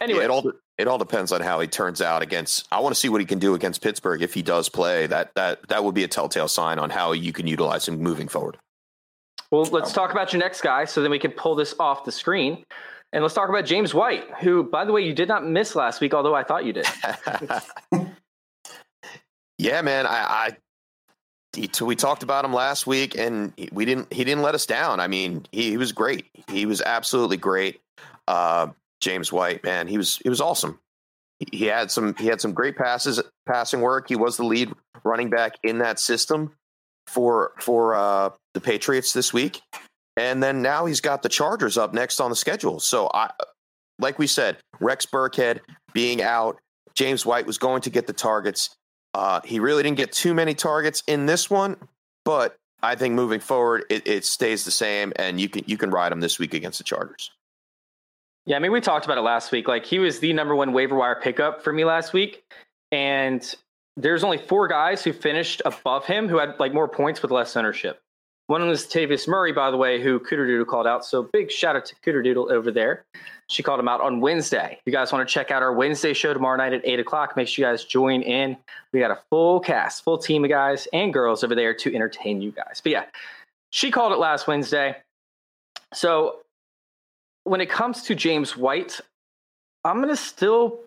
[0.00, 2.68] Anyway, yeah, it all it all depends on how he turns out against.
[2.70, 5.06] I want to see what he can do against Pittsburgh if he does play.
[5.06, 8.28] That that that would be a telltale sign on how you can utilize him moving
[8.28, 8.58] forward.
[9.50, 12.12] Well, let's talk about your next guy, so then we can pull this off the
[12.12, 12.64] screen.
[13.12, 16.00] And let's talk about James White, who, by the way, you did not miss last
[16.00, 16.86] week, although I thought you did.
[19.58, 20.06] yeah, man.
[20.06, 20.56] I, I
[21.80, 24.12] we talked about him last week, and we didn't.
[24.12, 25.00] He didn't let us down.
[25.00, 26.26] I mean, he, he was great.
[26.48, 27.80] He was absolutely great.
[28.28, 28.68] Uh,
[29.00, 30.80] James White, man, he was he was awesome.
[31.38, 34.08] He, he had some he had some great passes, passing work.
[34.08, 34.72] He was the lead
[35.04, 36.52] running back in that system
[37.06, 39.62] for for uh, the Patriots this week.
[40.16, 42.80] And then now he's got the Chargers up next on the schedule.
[42.80, 43.30] So I
[43.98, 45.60] like we said, Rex Burkhead
[45.92, 46.58] being out,
[46.94, 48.70] James White was going to get the targets.
[49.14, 51.76] Uh, he really didn't get too many targets in this one,
[52.24, 55.90] but I think moving forward, it, it, stays the same, and you can you can
[55.90, 57.30] ride him this week against the Chargers.
[58.44, 59.66] Yeah, I mean, we talked about it last week.
[59.66, 62.44] Like he was the number one waiver wire pickup for me last week,
[62.92, 63.54] and
[63.96, 67.56] there's only four guys who finished above him who had like more points with less
[67.56, 68.00] ownership.
[68.48, 71.04] One was Tavis Murray, by the way, who Cooter Doodle called out.
[71.04, 73.04] So big shout out to Cooter Doodle over there.
[73.48, 74.76] She called him out on Wednesday.
[74.78, 77.36] If you guys want to check out our Wednesday show tomorrow night at 8 o'clock,
[77.36, 78.56] make sure you guys join in.
[78.92, 82.40] We got a full cast, full team of guys and girls over there to entertain
[82.40, 82.80] you guys.
[82.82, 83.04] But yeah,
[83.70, 84.96] she called it last Wednesday.
[85.92, 86.40] So
[87.44, 89.00] when it comes to James White,
[89.84, 90.80] I'm going to still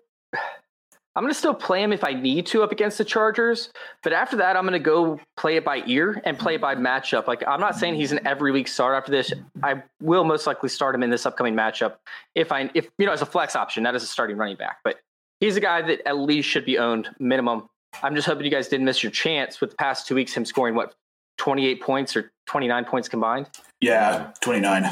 [1.20, 3.68] I'm going to still play him if I need to up against the Chargers,
[4.02, 6.74] but after that, I'm going to go play it by ear and play it by
[6.74, 7.26] matchup.
[7.26, 9.30] Like I'm not saying he's an every week start after this.
[9.62, 11.96] I will most likely start him in this upcoming matchup
[12.34, 14.78] if I if you know as a flex option, not as a starting running back.
[14.82, 15.00] But
[15.40, 17.68] he's a guy that at least should be owned minimum.
[18.02, 20.46] I'm just hoping you guys didn't miss your chance with the past two weeks him
[20.46, 20.94] scoring what
[21.36, 23.46] 28 points or 29 points combined.
[23.82, 24.90] Yeah, 29.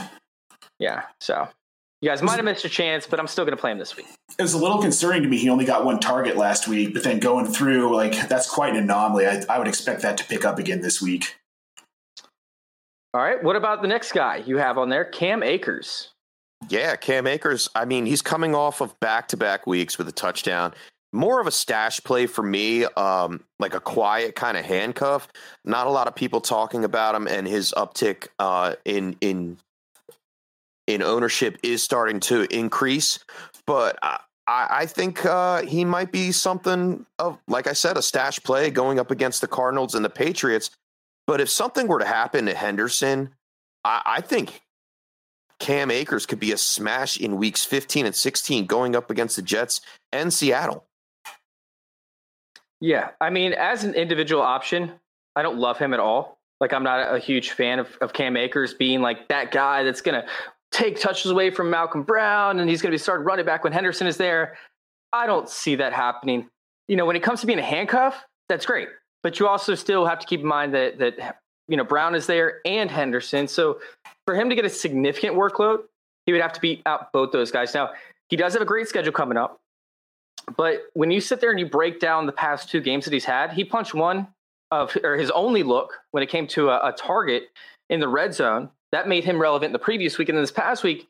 [0.79, 1.49] Yeah, so
[2.01, 3.97] you guys might have missed a chance, but I'm still going to play him this
[3.97, 4.07] week.
[4.39, 5.37] It was a little concerning to me.
[5.39, 8.85] He only got one target last week, but then going through, like, that's quite an
[8.85, 9.27] anomaly.
[9.27, 11.37] I, I would expect that to pick up again this week.
[13.15, 13.43] All right.
[13.43, 15.05] What about the next guy you have on there?
[15.05, 16.11] Cam Akers.
[16.69, 17.69] Yeah, Cam Akers.
[17.75, 20.75] I mean, he's coming off of back to back weeks with a touchdown.
[21.13, 25.27] More of a stash play for me, um, like a quiet kind of handcuff.
[25.65, 29.57] Not a lot of people talking about him and his uptick uh, in in
[30.89, 33.19] in ownership is starting to increase,
[33.67, 38.43] but I, I think uh, he might be something of, like I said, a stash
[38.43, 40.71] play going up against the Cardinals and the Patriots.
[41.27, 43.35] But if something were to happen to Henderson,
[43.85, 44.63] I, I think
[45.61, 49.43] Cam Akers could be a smash in weeks 15 and 16 going up against the
[49.43, 50.87] Jets and Seattle.
[52.81, 53.11] Yeah.
[53.21, 54.93] I mean, as an individual option,
[55.37, 56.39] I don't love him at all.
[56.61, 60.01] Like, I'm not a huge fan of, of Cam Akers being like that guy that's
[60.01, 60.27] going to
[60.71, 63.73] take touches away from Malcolm Brown and he's going to be starting running back when
[63.73, 64.57] Henderson is there.
[65.13, 66.49] I don't see that happening.
[66.89, 68.89] You know, when it comes to being a handcuff, that's great.
[69.23, 72.27] But you also still have to keep in mind that that you know Brown is
[72.27, 73.49] there and Henderson.
[73.49, 73.81] So
[74.27, 75.81] for him to get a significant workload,
[76.27, 77.75] he would have to beat out both those guys.
[77.75, 77.91] Now,
[78.29, 79.59] he does have a great schedule coming up.
[80.57, 83.25] But when you sit there and you break down the past two games that he's
[83.25, 84.29] had, he punched one
[84.71, 87.45] of or his only look when it came to a, a target
[87.91, 88.71] in the red zone.
[88.93, 90.29] That made him relevant in the previous week.
[90.29, 91.09] And this past week,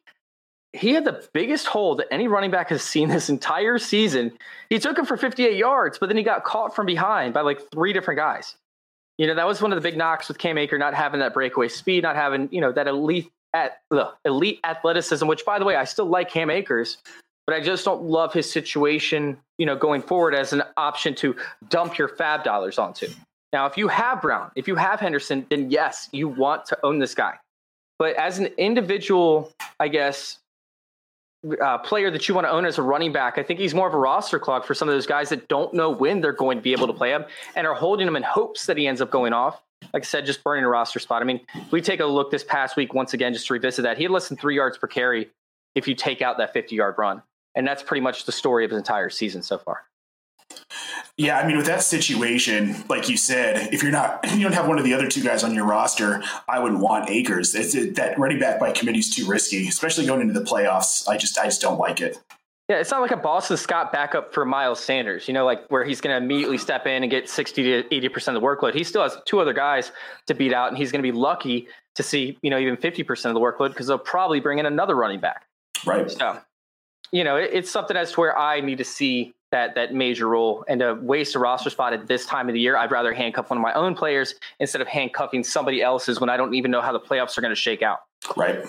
[0.72, 4.32] he had the biggest hole that any running back has seen this entire season.
[4.70, 7.60] He took him for 58 yards, but then he got caught from behind by like
[7.72, 8.56] three different guys.
[9.16, 11.34] You know, that was one of the big knocks with Cam Akers not having that
[11.34, 15.64] breakaway speed, not having, you know, that elite at the elite athleticism, which by the
[15.64, 16.98] way, I still like Cam Akers,
[17.46, 21.34] but I just don't love his situation, you know, going forward as an option to
[21.68, 23.08] dump your FAAB dollars onto.
[23.52, 26.98] Now, if you have Brown, if you have Henderson, then yes, you want to own
[26.98, 27.38] this guy.
[27.98, 30.38] But as an individual, I guess,
[31.62, 33.38] uh, player that you want to own as a running back.
[33.38, 35.72] I think he's more of a roster clog for some of those guys that don't
[35.72, 38.22] know when they're going to be able to play him and are holding him in
[38.22, 39.62] hopes that he ends up going off.
[39.92, 41.22] Like I said, just burning a roster spot.
[41.22, 43.96] I mean, we take a look this past week once again, just to revisit that.
[43.96, 45.30] He had less than three yards per carry
[45.74, 47.22] if you take out that 50 yard run.
[47.54, 49.84] And that's pretty much the story of his entire season so far.
[51.18, 54.68] Yeah, I mean, with that situation, like you said, if you're not, you don't have
[54.68, 57.56] one of the other two guys on your roster, I wouldn't want Akers.
[57.56, 61.08] It's, it, that running back by committee is too risky, especially going into the playoffs.
[61.08, 62.20] I just, I just don't like it.
[62.68, 65.84] Yeah, it's not like a Boston Scott backup for Miles Sanders, you know, like where
[65.84, 68.74] he's going to immediately step in and get 60 to 80% of the workload.
[68.74, 69.90] He still has two other guys
[70.26, 73.26] to beat out, and he's going to be lucky to see, you know, even 50%
[73.26, 75.46] of the workload because they'll probably bring in another running back.
[75.84, 76.08] Right.
[76.08, 76.38] So,
[77.10, 80.28] you know, it, it's something as to where I need to see that that major
[80.28, 83.12] role and to waste a roster spot at this time of the year, I'd rather
[83.12, 86.70] handcuff one of my own players instead of handcuffing somebody else's when I don't even
[86.70, 88.00] know how the playoffs are going to shake out.
[88.36, 88.64] Right.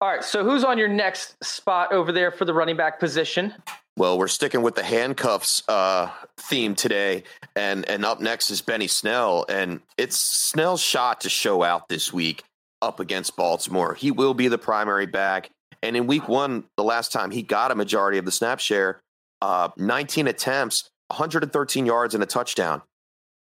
[0.00, 0.24] All right.
[0.24, 3.54] So who's on your next spot over there for the running back position?
[3.96, 8.86] Well, we're sticking with the handcuffs uh, theme today, and and up next is Benny
[8.86, 12.44] Snell, and it's Snell's shot to show out this week
[12.80, 13.92] up against Baltimore.
[13.92, 15.50] He will be the primary back,
[15.82, 19.02] and in Week One, the last time he got a majority of the snap share,
[19.42, 22.82] uh, 19 attempts, 113 yards, and a touchdown.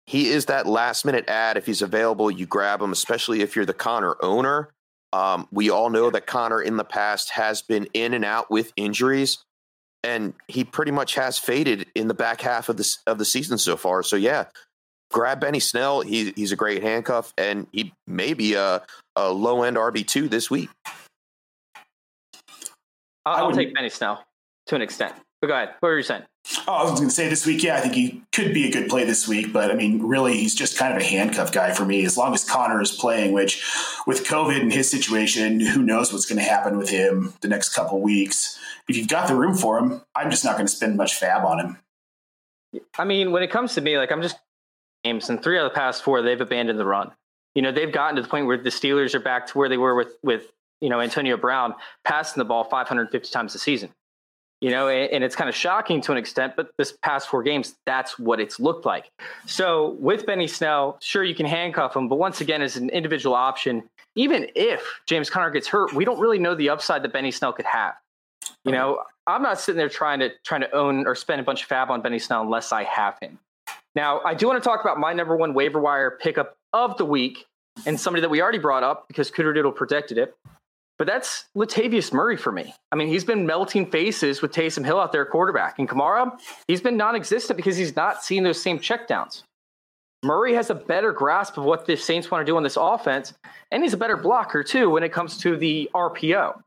[0.08, 1.58] He is that last minute add.
[1.58, 4.70] If he's available, you grab him, especially if you're the Conner owner.
[5.14, 8.72] Um, we all know that Conner in the past has been in and out with
[8.76, 9.44] injuries,
[10.04, 13.58] and he pretty much has faded in the back half of the of the season
[13.58, 14.04] so far.
[14.04, 14.46] So yeah,
[15.12, 16.02] grab Benny Snell.
[16.02, 18.82] He, he's a great handcuff, and he may be a,
[19.16, 20.70] a low end RB two this week.
[23.26, 24.24] I'll, I'll take Benny Snell
[24.68, 25.14] to an extent.
[25.42, 25.70] But go ahead.
[25.80, 26.24] What were you saying?
[26.68, 28.72] Oh, I was going to say this week, yeah, I think he could be a
[28.72, 31.72] good play this week, but I mean, really, he's just kind of a handcuff guy
[31.72, 32.06] for me.
[32.06, 33.64] As long as Conner is playing, which
[34.06, 37.70] with COVID and his situation, who knows what's going to happen with him the next
[37.74, 38.60] couple weeks.
[38.88, 41.44] If you've got the room for him, I'm just not going to spend much FAAB
[41.44, 42.82] on him.
[42.98, 44.38] I mean, when it comes to me, like I'm just
[45.04, 47.12] games and three out of the past four, they've abandoned the run.
[47.56, 49.78] You know, they've gotten to the point where the Steelers are back to where they
[49.78, 53.92] were with with you know Antonio Brown passing the ball 550 times a season
[54.62, 57.76] you know, and it's kind of shocking to an extent, but this past four games,
[57.86, 59.10] that's what it's looked like.
[59.48, 63.36] So with Benny Snell, sure, you can handcuff him, but once again, as an individual
[63.36, 63.84] option,
[64.16, 67.54] even if James Conner gets hurt, we don't really know the upside that Benny Snell
[67.54, 67.96] could have.
[68.64, 71.64] You know, I'm not sitting there trying to trying to own or spend a bunch
[71.64, 73.40] of FAAB on Benny Snell unless I have him.
[73.96, 77.06] Now, I do want to talk about my number one waiver wire pickup of the
[77.06, 77.46] week
[77.86, 80.36] and somebody that we already brought up because Cooter Doodle predicted it.
[81.02, 82.76] But that's Latavius Murray for me.
[82.92, 85.80] I mean, he's been melting faces with Taysom Hill out there, quarterback.
[85.80, 89.42] And Kamara, he's been non existent because he's not seeing those same checkdowns.
[90.22, 93.34] Murray has a better grasp of what the Saints want to do on this offense,
[93.72, 96.62] and he's a better blocker too when it comes to the RPO.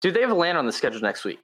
[0.00, 1.40] Do they have a land on the schedule next week?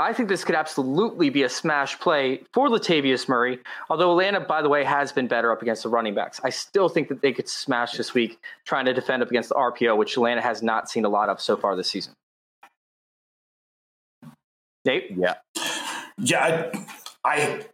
[0.00, 3.58] I think this could absolutely be a smash play for Latavius Murray.
[3.90, 6.88] Although Atlanta, by the way, has been better up against the running backs, I still
[6.88, 10.16] think that they could smash this week trying to defend up against the RPO, which
[10.16, 12.12] Atlanta has not seen a lot of so far this season.
[14.84, 15.10] Nate?
[15.16, 15.34] Yeah.
[16.20, 16.72] Yeah,
[17.24, 17.64] I, I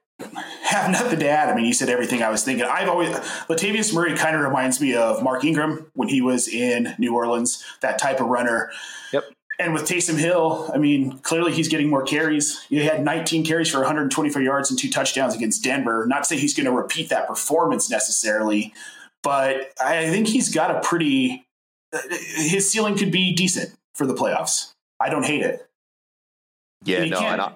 [0.63, 1.51] have nothing to add.
[1.51, 2.65] I mean, you said everything I was thinking.
[2.65, 3.11] I've always
[3.49, 7.63] Latavius Murray kind of reminds me of Mark Ingram when he was in New Orleans,
[7.83, 8.71] that type of runner.
[9.13, 9.25] Yep.
[9.59, 12.63] And with Taysom Hill, I mean, clearly he's getting more carries.
[12.65, 16.07] He had 19 carries for 124 yards and two touchdowns against Denver.
[16.07, 18.75] Not to say he's going to repeat that performance necessarily,
[19.23, 21.47] but I think he's got a pretty.
[22.11, 24.73] His ceiling could be decent for the playoffs.
[24.99, 25.69] I don't hate it.
[26.85, 27.55] Yeah, no, I,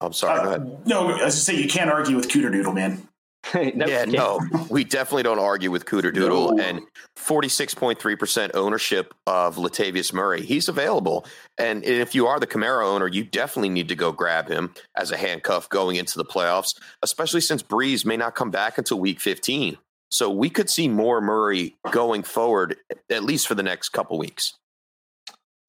[0.00, 0.40] I'm sorry.
[0.40, 3.07] Uh, no, as I just say, you can't argue with Cooter Doodle, man.
[3.54, 6.54] yeah, no, we definitely don't argue with Cooter Doodle.
[6.54, 6.62] No.
[6.62, 6.82] And
[7.16, 10.42] 46.3% ownership of Latavius Murray.
[10.42, 11.26] He's available.
[11.58, 15.10] And if you are the Kamara owner, you definitely need to go grab him as
[15.10, 19.20] a handcuff going into the playoffs, especially since Brees may not come back until week
[19.20, 19.78] 15.
[20.10, 22.76] So we could see more Murray going forward,
[23.10, 24.54] at least for the next couple weeks.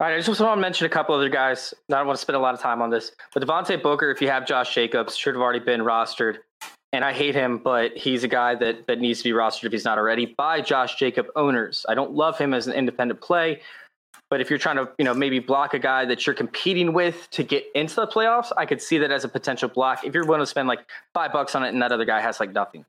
[0.01, 1.73] All right, I just want to mention a couple other guys.
[1.89, 4.21] I don't want to spend a lot of time on this, but Devontae Booker, if
[4.21, 6.37] you have Josh Jacobs, should have already been rostered.
[6.91, 9.71] And I hate him, but he's a guy that that needs to be rostered if
[9.71, 11.85] he's not already by Josh Jacob owners.
[11.87, 13.61] I don't love him as an independent play,
[14.29, 17.29] but if you're trying to, you know, maybe block a guy that you're competing with
[17.31, 20.03] to get into the playoffs, I could see that as a potential block.
[20.03, 20.79] If you're willing to spend like
[21.13, 22.85] five bucks on it, and that other guy has like nothing.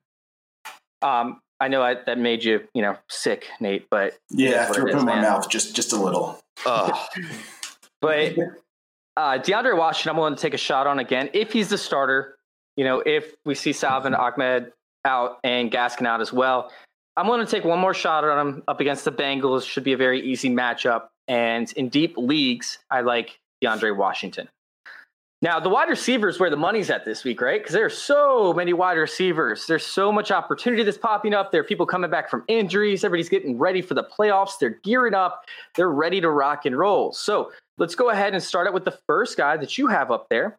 [1.02, 4.96] Um, I know I, that made you, you know, sick, Nate, but yeah, threw it
[4.96, 6.38] in my mouth just just a little.
[6.64, 6.92] Uh.
[8.00, 8.34] but
[9.16, 12.36] uh, DeAndre Washington, I'm willing to take a shot on again if he's the starter.
[12.76, 14.72] You know, if we see Salvon Ahmed
[15.04, 16.72] out and Gaskin out as well,
[17.16, 19.68] I'm going to take one more shot on him up against the Bengals.
[19.68, 21.08] Should be a very easy matchup.
[21.28, 24.48] And in deep leagues, I like DeAndre Washington.
[25.42, 27.60] Now, the wide receivers where the money's at this week, right?
[27.60, 29.66] Because there are so many wide receivers.
[29.66, 31.50] There's so much opportunity that's popping up.
[31.50, 33.04] There are people coming back from injuries.
[33.04, 34.58] Everybody's getting ready for the playoffs.
[34.60, 35.46] They're gearing up.
[35.76, 37.12] They're ready to rock and roll.
[37.12, 40.28] So let's go ahead and start out with the first guy that you have up
[40.28, 40.58] there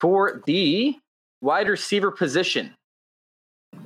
[0.00, 0.96] for the
[1.42, 2.74] wide receiver position.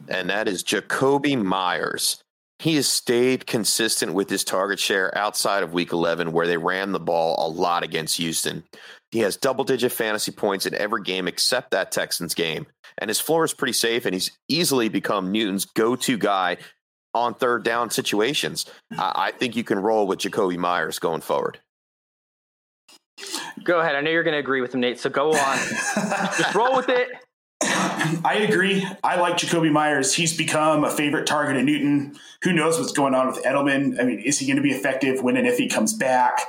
[0.08, 2.22] And that is Jakobi Meyers.
[2.58, 6.92] He has stayed consistent with his target share outside of week 11, where they ran
[6.92, 8.64] the ball a lot against Houston.
[9.10, 12.66] He has double digit fantasy points in every game except that Texans game.
[12.98, 16.56] And his floor is pretty safe, and he's easily become Newton's go to guy
[17.12, 18.64] on third down situations.
[18.96, 21.58] I, I think you can roll with Jakobi Meyers going forward.
[23.64, 23.96] Go ahead.
[23.96, 24.98] I know you're going to agree with him, Nate.
[24.98, 25.58] So go on.
[26.38, 27.08] Just roll with it.
[27.62, 28.86] I agree.
[29.02, 30.14] I like Jakobi Meyers.
[30.14, 32.16] He's become a favorite target of Newton.
[32.42, 34.00] Who knows what's going on with Edelman?
[34.00, 36.40] I mean, is he going to be effective when and if he comes back?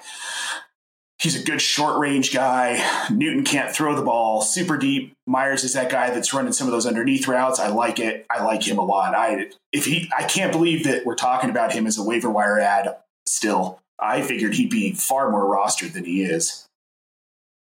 [1.20, 3.08] He's a good short range guy.
[3.10, 5.14] Newton can't throw the ball super deep.
[5.26, 7.60] Meyers is that guy that's running some of those underneath routes.
[7.60, 8.26] I like it.
[8.30, 9.16] I like him a lot.
[9.16, 12.60] I if he I can't believe that we're talking about him as a waiver wire
[12.60, 13.80] add still.
[14.00, 16.68] I figured he'd be far more rostered than he is.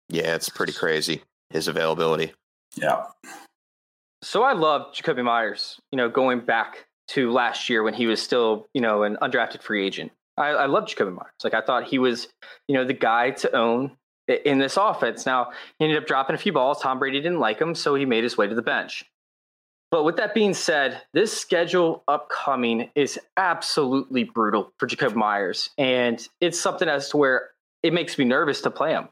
[0.10, 2.34] Yeah, it's pretty crazy his availability.
[2.82, 3.04] Yeah.
[4.22, 8.22] So I love Jakobi Meyers, you know, going back to last year when he was
[8.22, 10.12] still, you know, an undrafted free agent.
[10.38, 11.32] I, I love Jakobi Meyers.
[11.44, 12.28] Like I thought he was,
[12.68, 15.26] you know, the guy to own in this offense.
[15.26, 16.82] Now he ended up dropping a few balls.
[16.82, 19.06] Tom Brady didn't like him, so he made his way to the bench.
[19.92, 25.72] But with that being said, this schedule upcoming is absolutely brutal for Jakob Meyers.
[25.78, 27.50] and it's something as to where
[27.82, 29.10] it makes me nervous to play him.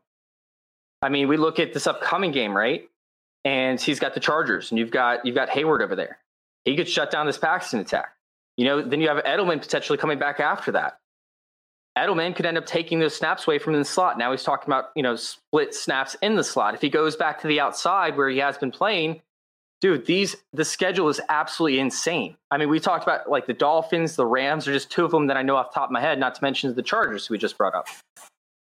[1.02, 2.90] I mean, we look at this upcoming game, right?
[3.46, 6.18] And he's got the Chargers, and you've got you've got Hayward over there.
[6.66, 8.14] He could shut down this Paxton attack.
[8.58, 11.00] You know, then you have Edelman potentially coming back after that.
[11.98, 14.18] Edelman could end up taking those snaps away from the slot.
[14.18, 16.76] Now he's talking about, you know, split snaps in the slot.
[16.76, 19.22] If he goes back to the outside where he has been playing,
[19.82, 22.36] dude, these the schedule is absolutely insane.
[22.52, 25.28] I mean, we talked about like the Dolphins, the Rams are just two of them
[25.28, 27.38] that I know off the top of my head, not to mention the Chargers we
[27.38, 27.88] just brought up.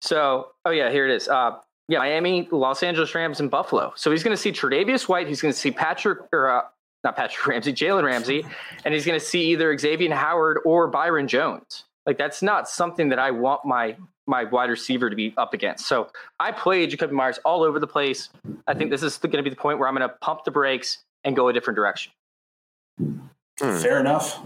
[0.00, 1.28] So, oh yeah, here it is.
[1.28, 1.52] Uh,
[1.88, 3.92] yeah, Miami, Los Angeles Rams, and Buffalo.
[3.96, 5.28] So he's going to see Tre'Davious White.
[5.28, 6.62] He's going to see Patrick or uh,
[7.02, 8.46] not Patrick Ramsey, Jalen Ramsey,
[8.84, 11.84] and he's going to see either Xavier Howard or Byron Jones.
[12.06, 15.86] Like that's not something that I want my my wide receiver to be up against.
[15.86, 16.08] So
[16.40, 18.30] I play Jakobi Meyers all over the place.
[18.66, 20.50] I think this is going to be the point where I'm going to pump the
[20.50, 22.12] brakes and go a different direction.
[23.60, 23.78] Hmm.
[23.78, 24.40] Fair enough.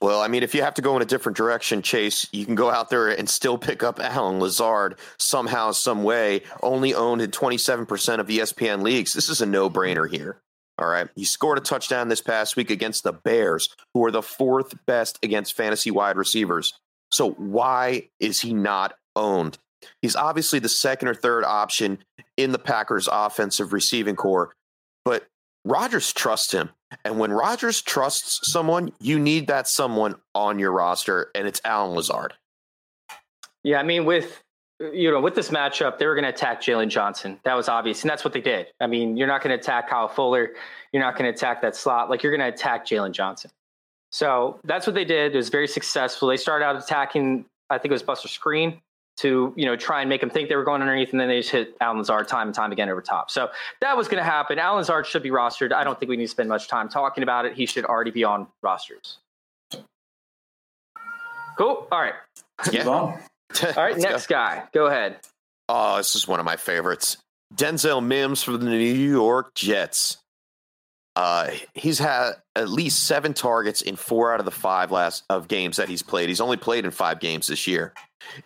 [0.00, 2.54] Well, I mean, if you have to go in a different direction, Chase, you can
[2.54, 6.42] go out there and still pick up Allen Lazard somehow, some way.
[6.62, 9.12] Only owned in 27% of ESPN leagues.
[9.12, 10.40] This is a no brainer here.
[10.78, 11.08] All right.
[11.16, 15.18] He scored a touchdown this past week against the Bears, who are the fourth best
[15.24, 16.78] against fantasy wide receivers.
[17.10, 19.58] So why is he not owned?
[20.00, 21.98] He's obviously the second or third option
[22.36, 24.54] in the Packers offensive receiving corps,
[25.04, 25.26] but
[25.64, 26.70] Rodgers trusts him.
[27.04, 31.94] And when Rodgers trusts someone, you need that someone on your roster, and it's Allen
[31.94, 32.34] Lazard.
[33.62, 34.42] Yeah, I mean, with
[34.80, 37.40] you know, with this matchup, they were going to attack Jaylon Johnson.
[37.44, 38.68] That was obvious, and that's what they did.
[38.80, 40.50] I mean, you're not going to attack Kyle Fuller.
[40.92, 42.10] You're not going to attack that slot.
[42.10, 43.50] Like you're going to attack Jaylon Johnson.
[44.10, 45.34] So that's what they did.
[45.34, 46.28] It was very successful.
[46.28, 47.44] They started out attacking.
[47.70, 48.80] I think it was Buster Skrine
[49.18, 51.40] to you know try and make them think they were going underneath, and then they
[51.40, 53.30] just hit Allen Lazard time and time again over top.
[53.30, 53.50] So
[53.80, 54.58] that was going to happen.
[54.58, 55.72] Allen Lazard should be rostered.
[55.72, 57.54] I don't think we need to spend much time talking about it.
[57.54, 59.18] He should already be on rosters.
[61.56, 61.88] Cool.
[61.90, 62.14] All right.
[62.70, 62.86] Yeah.
[62.86, 63.18] All
[63.76, 64.34] right, next go.
[64.34, 64.64] guy.
[64.72, 65.16] Go ahead.
[65.68, 67.16] Oh, this is one of my favorites.
[67.54, 70.18] Denzel Mims for the New York Jets.
[71.16, 75.48] Uh, he's had at least seven targets in four out of the five last of
[75.48, 76.28] games that he's played.
[76.28, 77.92] He's only played in five games this year.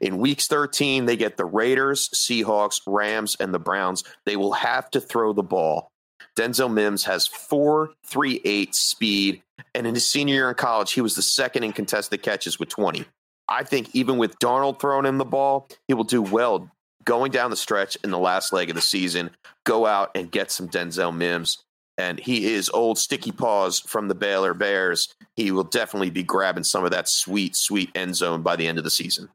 [0.00, 4.04] In weeks 13, they get the Raiders, Seahawks, Rams, and the Browns.
[4.26, 5.88] They will have to throw the ball.
[6.36, 9.42] Denzel Mims has four three eight speed,
[9.74, 12.68] and in his senior year in college, he was the second in contested catches with
[12.68, 13.04] 20.
[13.48, 16.70] I think even with Darnold throwing him the ball, he will do well
[17.04, 19.30] going down the stretch in the last leg of the season.
[19.64, 21.58] Go out and get some Denzel Mims.
[21.98, 25.12] And he is old sticky paws from the Baylor Bears.
[25.36, 28.78] He will definitely be grabbing some of that sweet, sweet end zone by the end
[28.78, 29.28] of the season.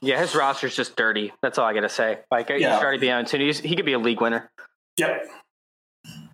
[0.00, 1.32] Yeah, his roster's just dirty.
[1.42, 2.18] That's all I got to say.
[2.30, 2.56] Like, yeah.
[2.56, 3.38] he's already beyond two.
[3.38, 4.50] He could be a league winner.
[4.98, 5.26] Yep.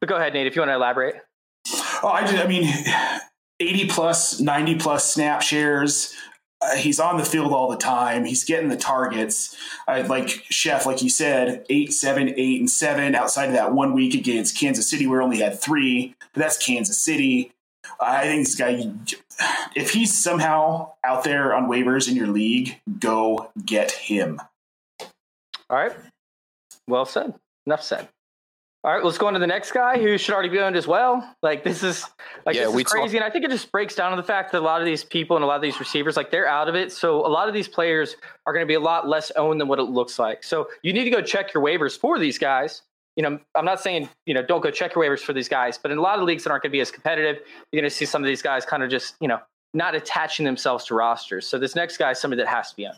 [0.01, 1.17] But go ahead, Nate, if you want to elaborate.
[2.03, 2.73] Oh, I, just, I mean,
[3.61, 6.15] 80 plus, 90 plus snap shares.
[6.63, 8.25] Uh, he's on the field all the time.
[8.25, 9.57] He's getting the targets.
[9.89, 13.15] Uh, like Chef, like you said, eight, seven, eight, and seven.
[13.15, 17.03] Outside of that one week against Kansas City, where only had three, but that's Kansas
[17.03, 17.53] City.
[18.01, 18.91] I think this guy,
[19.75, 24.41] if he's somehow out there on waivers in your league, go get him.
[25.01, 25.93] All right.
[26.89, 27.35] Well said.
[27.67, 28.09] Enough said.
[28.83, 30.87] All right, let's go on to the next guy who should already be owned as
[30.87, 31.37] well.
[31.43, 32.03] Like this is
[32.47, 34.27] like yeah, this is crazy, talk- and I think it just breaks down to the
[34.27, 36.49] fact that a lot of these people and a lot of these receivers, like they're
[36.49, 36.91] out of it.
[36.91, 38.17] So a lot of these players
[38.47, 40.43] are going to be a lot less owned than what it looks like.
[40.43, 42.81] So you need to go check your waivers for these guys.
[43.21, 45.77] You know, I'm not saying you know don't go check your waivers for these guys,
[45.77, 47.91] but in a lot of leagues that aren't going to be as competitive, you're going
[47.91, 49.39] to see some of these guys kind of just you know
[49.75, 51.47] not attaching themselves to rosters.
[51.47, 52.95] So this next guy is somebody that has to be on.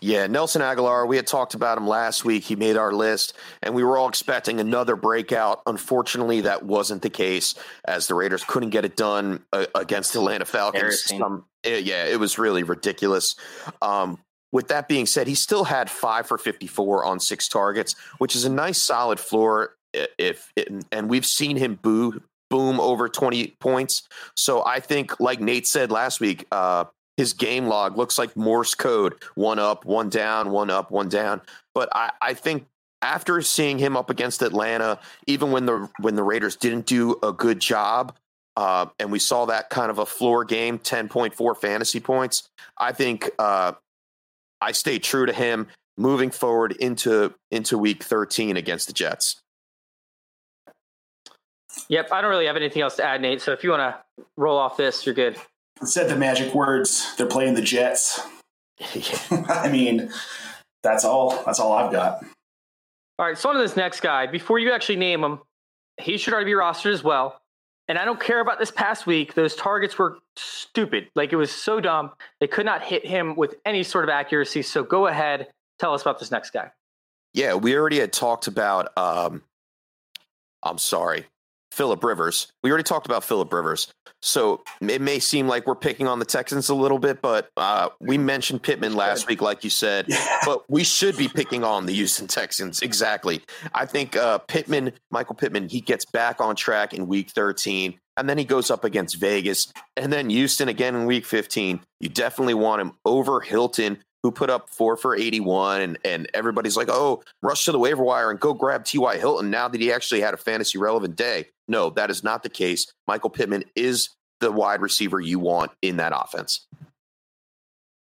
[0.00, 2.44] Yeah, Nelson Agholor, we had talked about him last week.
[2.44, 3.32] He made our list,
[3.62, 5.62] and we were all expecting another breakout.
[5.64, 7.54] Unfortunately, that wasn't the case,
[7.86, 11.10] as the Raiders couldn't get it done uh, against the Atlanta Falcons.
[11.22, 13.34] Um, it, yeah, it was really ridiculous.
[13.80, 14.18] Um,
[14.52, 18.44] with that being said, he still had five for 54 on six targets, which is
[18.44, 19.74] a nice solid floor.
[20.18, 20.52] If
[20.92, 22.20] and we've seen him boo
[22.50, 24.02] boom over 20 points.
[24.36, 26.84] So I think, like Nate said last week, uh,
[27.16, 31.40] his game log looks like Morse code one up, one down, one up, one down.
[31.74, 32.66] But I, I think
[33.02, 37.32] after seeing him up against Atlanta, even when the when the Raiders didn't do a
[37.32, 38.16] good job,
[38.56, 42.48] uh, and we saw that kind of a floor game, ten point four fantasy points.
[42.78, 43.72] I think uh,
[44.60, 49.40] I stay true to him moving forward into into week thirteen against the Jets.
[51.88, 53.40] Yep, I don't really have anything else to add, Nate.
[53.40, 55.36] So if you want to roll off this, you're good
[55.84, 57.14] said the magic words.
[57.16, 58.20] They're playing the Jets.
[59.48, 60.10] I mean,
[60.82, 61.42] that's all.
[61.44, 62.22] That's all I've got.
[63.18, 63.36] All right.
[63.36, 64.26] So on to this next guy.
[64.26, 65.40] Before you actually name him,
[66.00, 67.40] he should already be rostered as well.
[67.88, 69.34] And I don't care about this past week.
[69.34, 71.08] Those targets were stupid.
[71.14, 72.10] Like it was so dumb.
[72.38, 74.62] They could not hit him with any sort of accuracy.
[74.62, 76.70] So go ahead, tell us about this next guy.
[77.32, 78.96] Yeah, we already had talked about.
[78.96, 79.42] Um,
[80.62, 81.26] I'm sorry,
[81.78, 82.48] Philip Rivers.
[82.64, 83.86] We already talked about Philip Rivers.
[84.20, 87.90] So it may seem like we're picking on the Texans a little bit, but uh,
[88.00, 90.06] we mentioned Pittman last week, like you said.
[90.08, 90.16] Yeah.
[90.44, 92.80] But we should be picking on the Houston Texans.
[92.80, 93.42] Exactly.
[93.74, 98.28] I think uh, Pittman, Michael Pittman, he gets back on track in week 13, and
[98.28, 101.80] then he goes up against Vegas, and then Houston again in week 15.
[102.00, 106.76] You definitely want him over Hilton, who put up four for 81 and, and everybody's
[106.76, 109.16] like, oh, rush to the waiver wire and go grab T.Y.
[109.16, 111.46] Hilton now that he actually had a fantasy relevant day.
[111.68, 112.86] No, that is not the case.
[113.06, 114.10] Michael Pittman is
[114.40, 116.66] the wide receiver you want in that offense.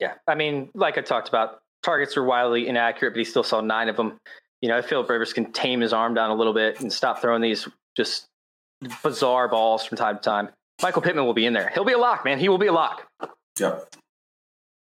[0.01, 0.15] Yeah.
[0.27, 3.89] I mean, like I talked about, targets were wildly inaccurate, but he still saw nine
[3.89, 4.19] of them.
[4.61, 7.21] You know, if Philip Rivers can tame his arm down a little bit and stop
[7.21, 8.27] throwing these just
[9.03, 10.49] bizarre balls from time to time,
[10.83, 11.71] Michael Pittman will be in there.
[11.73, 12.39] He'll be a lock, man.
[12.39, 13.07] He will be a lock.
[13.59, 13.95] Yep.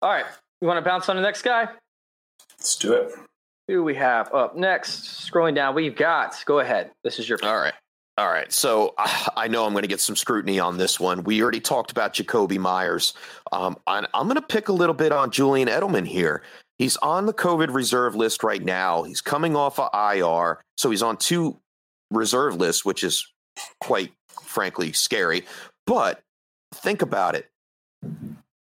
[0.01, 0.25] All right.
[0.63, 1.67] You want to bounce on the next guy?
[2.57, 3.13] Let's do it.
[3.67, 5.29] Who we have up next?
[5.29, 6.37] Scrolling down, we've got.
[6.47, 6.93] Go ahead.
[7.03, 7.37] This is your.
[7.43, 7.75] All right.
[8.17, 8.51] All right.
[8.53, 8.95] So
[9.37, 11.25] I know I'm going to get some scrutiny on this one.
[11.25, 13.13] We already talked about Jakobi Meyers.
[13.51, 16.45] Um, I'm, I'm going to pick a little bit on Julian Edelman here.
[16.79, 19.03] He's on the COVID reserve list right now.
[19.03, 20.61] He's coming off of IR.
[20.77, 21.59] So he's on two
[22.13, 23.27] reserve lists, which is
[23.81, 25.45] quite frankly scary.
[25.89, 26.21] But
[26.73, 27.49] think about it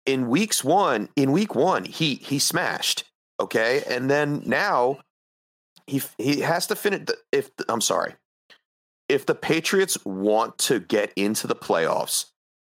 [0.07, 3.05] in weeks one, in week one, he he smashed.
[3.39, 5.01] Okay, and then now
[5.87, 7.07] he he has to finish.
[7.07, 8.15] The, if I'm sorry,
[9.09, 12.27] if the Patriots want to get into the playoffs,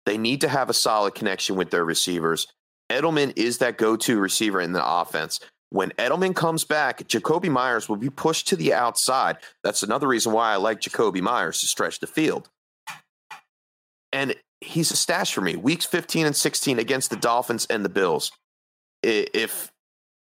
[0.07, 2.47] they need to have a solid connection with their receivers.
[2.91, 5.41] Edelman is that go-to receiver in the offense.
[5.71, 9.39] When Edelman comes back, Jakobi Meyers will be pushed to the outside.
[9.65, 12.49] That's another reason why I like Jakobi Meyers to stretch the field.
[14.13, 15.57] And he's a stash for me.
[15.57, 18.33] Weeks 15 and 16 against the Dolphins and the Bills.
[19.03, 19.71] If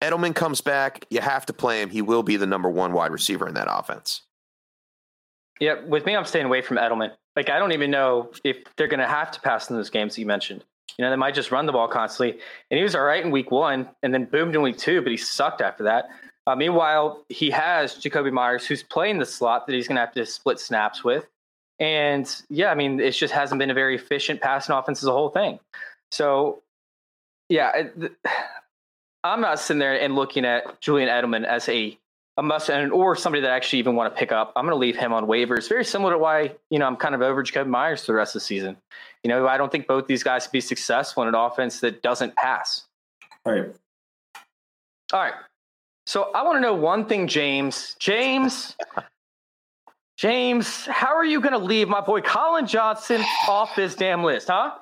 [0.03, 1.91] Edelman comes back, you have to play him.
[1.91, 4.22] He will be the number one wide receiver in that offense.
[5.61, 7.12] Yeah, with me, I'm staying away from Edelman.
[7.35, 10.14] Like, I don't even know if they're going to have to pass in those games
[10.14, 10.64] that you mentioned.
[10.97, 12.41] You know, they might just run the ball constantly.
[12.70, 15.11] And he was all right in week one and then boomed in week two, but
[15.11, 16.09] he sucked after that.
[16.47, 20.12] Uh, meanwhile, he has Jakobi Meyers, who's playing the slot that he's going to have
[20.14, 21.26] to split snaps with.
[21.81, 25.12] And yeah, I mean, it just hasn't been a very efficient passing offense as a
[25.12, 25.61] whole thing.
[26.11, 26.62] So
[27.49, 27.89] Yeah,
[29.24, 31.99] I'm not sitting there and looking at Julian Edelman as a
[32.37, 34.53] a must and or somebody that I actually even want to pick up.
[34.55, 35.68] I'm going to leave him on waivers.
[35.68, 38.37] Very similar to why you know I'm kind of over Jacob Meyers for the rest
[38.37, 38.76] of the season.
[39.24, 42.01] You know, I don't think both these guys can be successful in an offense that
[42.01, 42.85] doesn't pass.
[43.45, 43.74] All right.
[45.12, 45.35] All right.
[46.07, 47.97] So I want to know one thing, James.
[47.99, 48.76] James.
[50.18, 54.48] James, how are you going to leave my boy Collin Johnson off this damn list,
[54.48, 54.72] huh?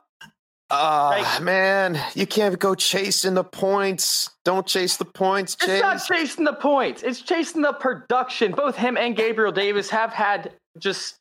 [0.70, 4.30] Ah, uh, man, you can't go chasing the points.
[4.44, 5.72] Don't chase the points, James.
[5.72, 7.02] It's not chasing the points.
[7.02, 8.52] It's chasing the production.
[8.52, 11.18] Both him and Gabriel Davis have had just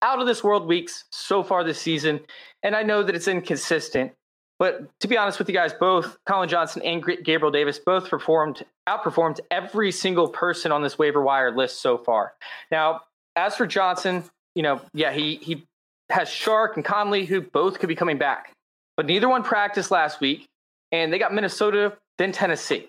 [0.00, 2.20] out of this world weeks so far this season.
[2.62, 4.12] And I know that it's inconsistent.
[4.58, 8.64] But to be honest with you guys, both Collin Johnson and Gabriel Davis both performed,
[8.88, 12.32] outperformed every single person on this waiver wire list so far.
[12.70, 13.02] Now,
[13.36, 14.24] as for Johnson,
[14.54, 15.64] you know, yeah, he he
[16.10, 18.52] has Chark and Conley who both could be coming back
[18.96, 20.48] but neither one practiced last week.
[20.90, 22.88] And they got Minnesota, then Tennessee.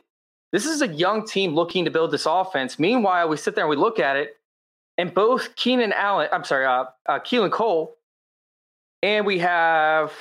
[0.52, 2.78] This is a young team looking to build this offense.
[2.78, 4.38] Meanwhile, we sit there and we look at it,
[4.98, 7.96] and both Keenan Allen, I'm sorry, uh, uh, Keelan Cole,
[9.02, 10.12] and we have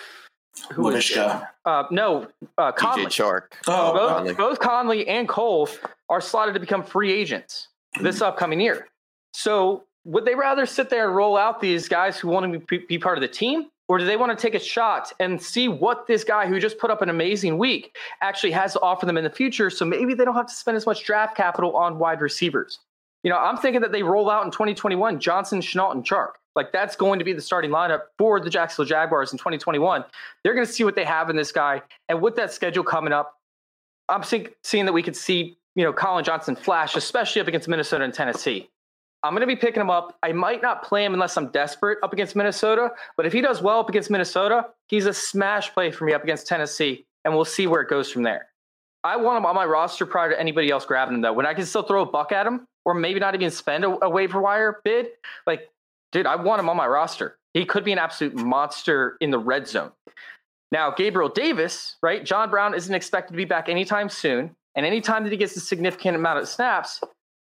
[0.73, 1.49] who Laviska.
[1.65, 3.07] Uh, no, uh, Conley.
[3.07, 3.53] Chark.
[3.67, 4.35] Oh, both, Conley.
[4.35, 5.69] both Conley and Cole
[6.09, 7.69] are slotted to become free agents
[8.01, 8.89] this upcoming year.
[9.35, 12.79] So, would they rather sit there and roll out these guys who want to be,
[12.79, 15.69] be part of the team, or do they want to take a shot and see
[15.69, 19.17] what this guy who just put up an amazing week actually has to offer them
[19.17, 19.71] in the future?
[19.71, 22.79] So maybe they don't have to spend as much draft capital on wide receivers.
[23.23, 26.33] You know, I'm thinking that they roll out in 2021 Johnson, Shenault, and Chark.
[26.55, 30.05] Like that's going to be the starting lineup for the Jacksonville Jaguars in 2021.
[30.43, 33.13] They're going to see what they have in this guy, and with that schedule coming
[33.13, 33.39] up,
[34.09, 38.05] I'm seeing that we could see you know Collin Johnson flash, especially up against Minnesota
[38.05, 38.69] and Tennessee.
[39.25, 40.17] I'm going to be picking him up.
[40.23, 43.63] I might not play him unless I'm desperate up against Minnesota, but if he does
[43.63, 47.45] well up against Minnesota, he's a smash play for me up against Tennessee, and we'll
[47.45, 48.49] see where it goes from there.
[49.05, 51.33] I want him on my roster prior to anybody else grabbing him, though.
[51.33, 54.05] When I can still throw a buck at him, or maybe not even spend a,
[54.05, 55.09] a waiver wire bid,
[55.47, 55.71] like,
[56.11, 57.37] dude, I want him on my roster.
[57.55, 59.93] He could be an absolute monster in the red zone.
[60.73, 62.25] Now, Gabriel Davis, right?
[62.25, 64.57] John Brown isn't expected to be back anytime soon.
[64.75, 67.01] And anytime that he gets a significant amount of snaps,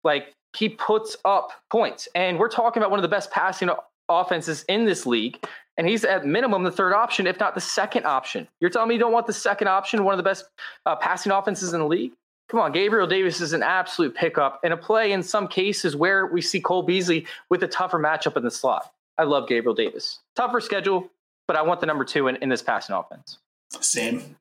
[0.04, 2.08] like he puts up points.
[2.16, 3.70] And we're talking about one of the best passing
[4.10, 5.44] offenses in this league.
[5.78, 8.48] And he's at minimum the third option, if not the second option.
[8.60, 10.46] You're telling me you don't want the second option, one of the best
[10.86, 12.14] uh, passing offenses in the league?
[12.50, 16.26] Come on, Gabriel Davis is an absolute pickup and a play in some cases where
[16.26, 18.92] we see Cole Beasley with a tougher matchup in the slot.
[19.18, 20.20] I love Gabriel Davis.
[20.36, 21.10] Tougher schedule,
[21.48, 23.38] but I want the number two in, in this passing offense.
[23.82, 24.38] Same.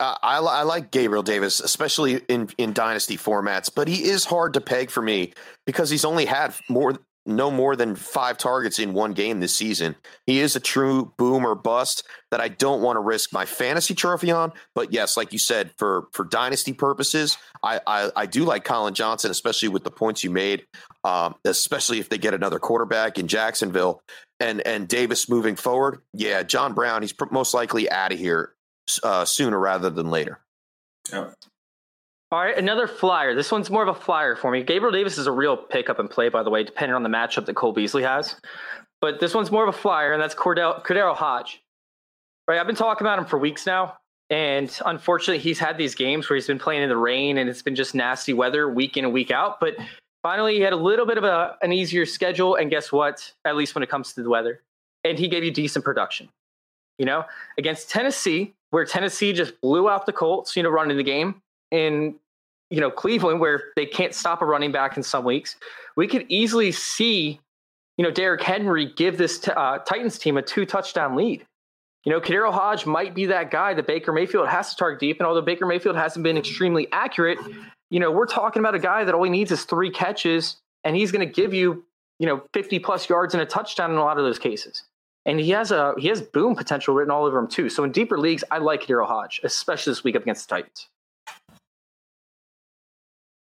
[0.00, 4.54] Uh, I, I, like Gabriel Davis, especially in, in dynasty formats, but he is hard
[4.54, 5.32] to peg for me
[5.66, 6.94] because he's only had more
[7.28, 9.94] no more than five targets in one game this season.
[10.26, 13.94] He is a true boom or bust that I don't want to risk my fantasy
[13.94, 14.52] trophy on.
[14.74, 18.94] But yes, like you said, for for dynasty purposes, I I, I do like Collin
[18.94, 20.64] Johnson, especially with the points you made,
[21.04, 24.00] um, especially if they get another quarterback in Jacksonville
[24.40, 26.00] and and Davis moving forward.
[26.14, 28.54] Yeah, John Brown, he's most likely out of here
[29.02, 30.40] uh, sooner rather than later.
[31.12, 31.30] Yeah.
[32.30, 33.34] All right, another flyer.
[33.34, 34.62] This one's more of a flyer for me.
[34.62, 37.46] Gabriel Davis is a real pickup and play, by the way, depending on the matchup
[37.46, 38.36] that Cole Beasley has.
[39.00, 41.62] But this one's more of a flyer, and that's Cordell, Cordero Hodge.
[42.46, 43.96] Right, I've been talking about him for weeks now,
[44.28, 47.62] and unfortunately, he's had these games where he's been playing in the rain, and it's
[47.62, 49.58] been just nasty weather week in and week out.
[49.58, 49.76] But
[50.22, 53.32] finally, he had a little bit of a, an easier schedule, and guess what?
[53.46, 54.60] At least when it comes to the weather,
[55.02, 56.28] and he gave you decent production.
[56.98, 57.24] You know,
[57.56, 62.14] against Tennessee, where Tennessee just blew out the Colts, you know, running the game in,
[62.70, 65.56] you know, Cleveland, where they can't stop a running back in some weeks,
[65.96, 67.40] we could easily see,
[67.96, 71.46] you know, Derrick Henry give this t- uh, Titans team a two touchdown lead.
[72.04, 75.18] You know, Cordero Hodge might be that guy that Baker Mayfield has to target deep.
[75.18, 77.38] And although Baker Mayfield hasn't been extremely accurate,
[77.90, 80.94] you know, we're talking about a guy that all he needs is three catches and
[80.94, 81.84] he's going to give you,
[82.18, 84.84] you know, 50 plus yards and a touchdown in a lot of those cases
[85.28, 87.68] and he has a he has boom potential written all over him too.
[87.68, 90.88] So in deeper leagues, I like Daryl Hodge, especially this week up against the Titans.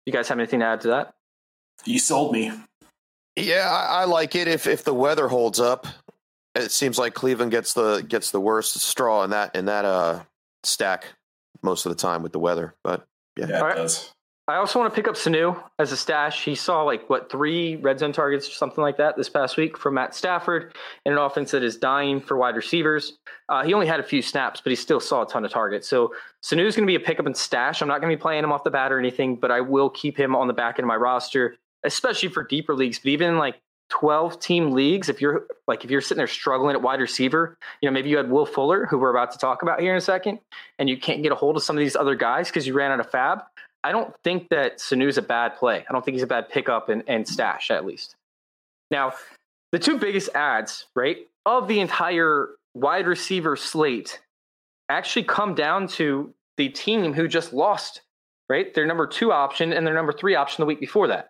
[0.06, 1.14] You guys have anything to add to that?
[1.86, 2.52] You sold me.
[3.38, 5.88] Yeah, I, I like it if if the weather holds up.
[6.54, 10.24] It seems like Cleveland gets the gets the worst straw in that in that uh
[10.64, 11.06] stack
[11.62, 12.76] most of the time with the weather.
[12.84, 13.08] But
[13.38, 13.76] yeah, yeah it right.
[13.78, 14.12] does.
[14.50, 16.44] I also want to pick up Sanu as a stash.
[16.44, 19.78] He saw like what three red zone targets or something like that this past week
[19.78, 20.74] from Matt Stafford
[21.06, 23.20] in an offense that is dying for wide receivers.
[23.48, 25.88] Uh, he only had a few snaps, but he still saw a ton of targets.
[25.88, 27.84] So Sanu is going to be a pickup and stash.
[27.84, 29.92] I'm not going to be playing him off the bat or anything, but I will
[29.92, 32.98] keep him on the back end of my roster, especially for deeper leagues.
[32.98, 36.82] But even like 12 team leagues, if you're like if you're sitting there struggling at
[36.82, 39.80] wide receiver, you know, maybe you had Will Fuller, who we're about to talk about
[39.80, 40.40] here in a second,
[40.80, 42.92] and you can't get a hold of some of these other guys because you ran
[42.92, 43.44] out of FAAB.
[43.84, 45.86] I don't think that Sanu's a bad play.
[45.88, 48.16] I don't think he's a bad pickup and, and stash at least.
[48.92, 49.14] Now,
[49.72, 54.20] the two biggest adds, right, of the entire wide receiver slate
[54.90, 58.02] actually come down to the team who just lost,
[58.50, 58.74] right?
[58.74, 61.30] Their number two option and their number three option the week before that.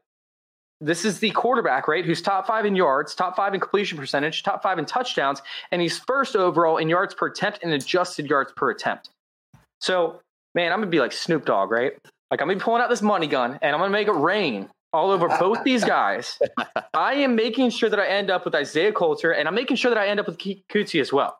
[0.82, 2.06] This is the quarterback, right?
[2.06, 5.41] Who's top five in yards, top five in completion percentage, top five in touchdowns,
[5.72, 9.10] and he's first overall in yards per attempt and adjusted yards per attempt.
[9.82, 10.22] So,
[10.56, 11.93] man, I'm gonna be like Snoop Dogg, right?
[12.32, 14.70] Like I'm gonna be pulling out this money gun and I'm gonna make it rain
[14.94, 16.40] all over both these guys.
[16.94, 19.90] I am making sure that I end up with Isaiah Coulter, and I'm making sure
[19.90, 21.40] that I end up with Coutee as well.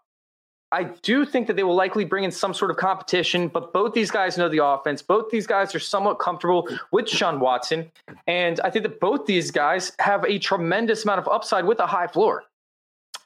[0.72, 3.94] I do think that they will likely bring in some sort of competition, but both
[3.94, 5.02] these guys know the offense.
[5.02, 7.92] Both these guys are somewhat comfortable with Sean Watson.
[8.28, 11.88] And I think that both these guys have a tremendous amount of upside with a
[11.88, 12.44] high floor.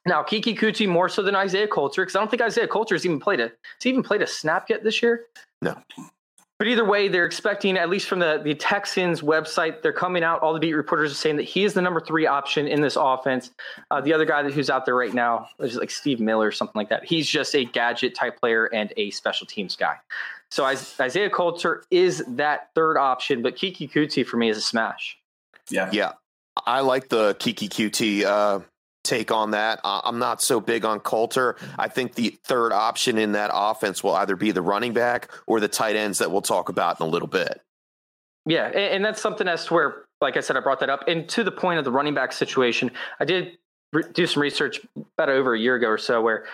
[0.05, 3.19] Now, Coutee more so than Isaiah Coulter, because I don't think Isaiah Coulter has even
[3.19, 5.25] played a has even played a snap yet this year.
[5.61, 5.75] No.
[6.59, 10.39] But either way, they're expecting, at least from the, the Texans website, they're coming out.
[10.41, 12.95] All the beat reporters are saying that he is the number three option in this
[12.95, 13.51] offense.
[13.91, 16.51] Uh, the other guy that, who's out there right now is like Steve Miller or
[16.51, 17.03] something like that.
[17.05, 19.97] He's just a gadget type player and a special teams guy.
[20.51, 25.17] So Isaiah Coulter is that third option, but Keke Coutee for me is a smash.
[25.69, 25.89] Yeah.
[25.91, 26.11] Yeah.
[26.67, 28.59] I like the Keke Coutee uh,
[29.03, 29.79] take on that.
[29.83, 31.55] I'm not so big on Coulter.
[31.77, 35.59] I think the third option in that offense will either be the running back or
[35.59, 37.61] the tight ends that we'll talk about in a little bit.
[38.45, 41.05] Yeah, and, that's something as to where, like I said, I brought that up.
[41.07, 43.57] And to the point of the running back situation, I did
[44.13, 44.81] do some research
[45.17, 46.45] about over a year ago or so where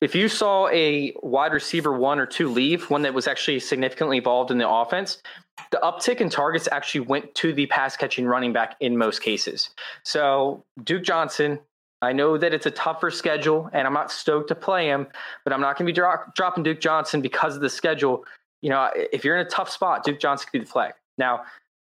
[0.00, 4.18] if you saw a wide receiver one or two leave, one that was actually significantly
[4.18, 5.22] involved in the offense,
[5.70, 9.70] the uptick in targets actually went to the pass catching running back in most cases.
[10.02, 11.58] So Duke Johnson
[12.04, 15.06] I know that it's a tougher schedule, and I'm not stoked to play him,
[15.44, 18.24] but I'm not going to be dro- dropping Duke Johnson because of the schedule.
[18.62, 20.94] You know, if you're in a tough spot, Duke Johnson could be the flag.
[21.18, 21.44] Now,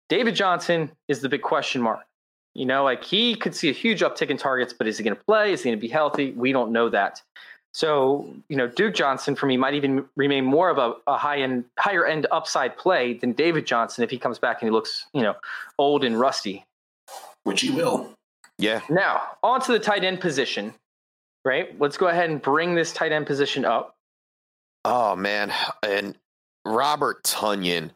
[0.09, 2.01] David Johnson is the big question mark.
[2.53, 5.15] You know, like he could see a huge uptick in targets, but is he going
[5.15, 5.53] to play?
[5.53, 6.31] Is he going to be healthy?
[6.31, 7.21] We don't know that.
[7.73, 11.39] So, you know, Duke Johnson for me might even remain more of a, a high
[11.39, 15.05] end, higher end upside play than David Johnson if he comes back and he looks,
[15.13, 15.35] you know,
[15.77, 16.65] old and rusty.
[17.43, 18.13] Which he will.
[18.61, 18.81] Yeah.
[18.89, 20.75] Now, on to the tight end position,
[21.43, 21.77] right?
[21.79, 23.95] Let's go ahead and bring this tight end position up.
[24.85, 25.51] Oh, man.
[25.81, 26.15] And
[26.63, 27.89] Robert Tonyan.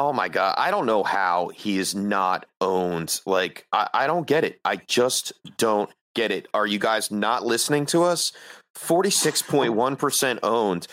[0.00, 0.56] Oh, my God.
[0.58, 3.20] I don't know how he is not owned.
[3.26, 4.60] Like, I, I don't get it.
[4.64, 6.48] I just don't get it.
[6.52, 8.32] Are you guys not listening to us?
[8.74, 10.86] 46.1% owned.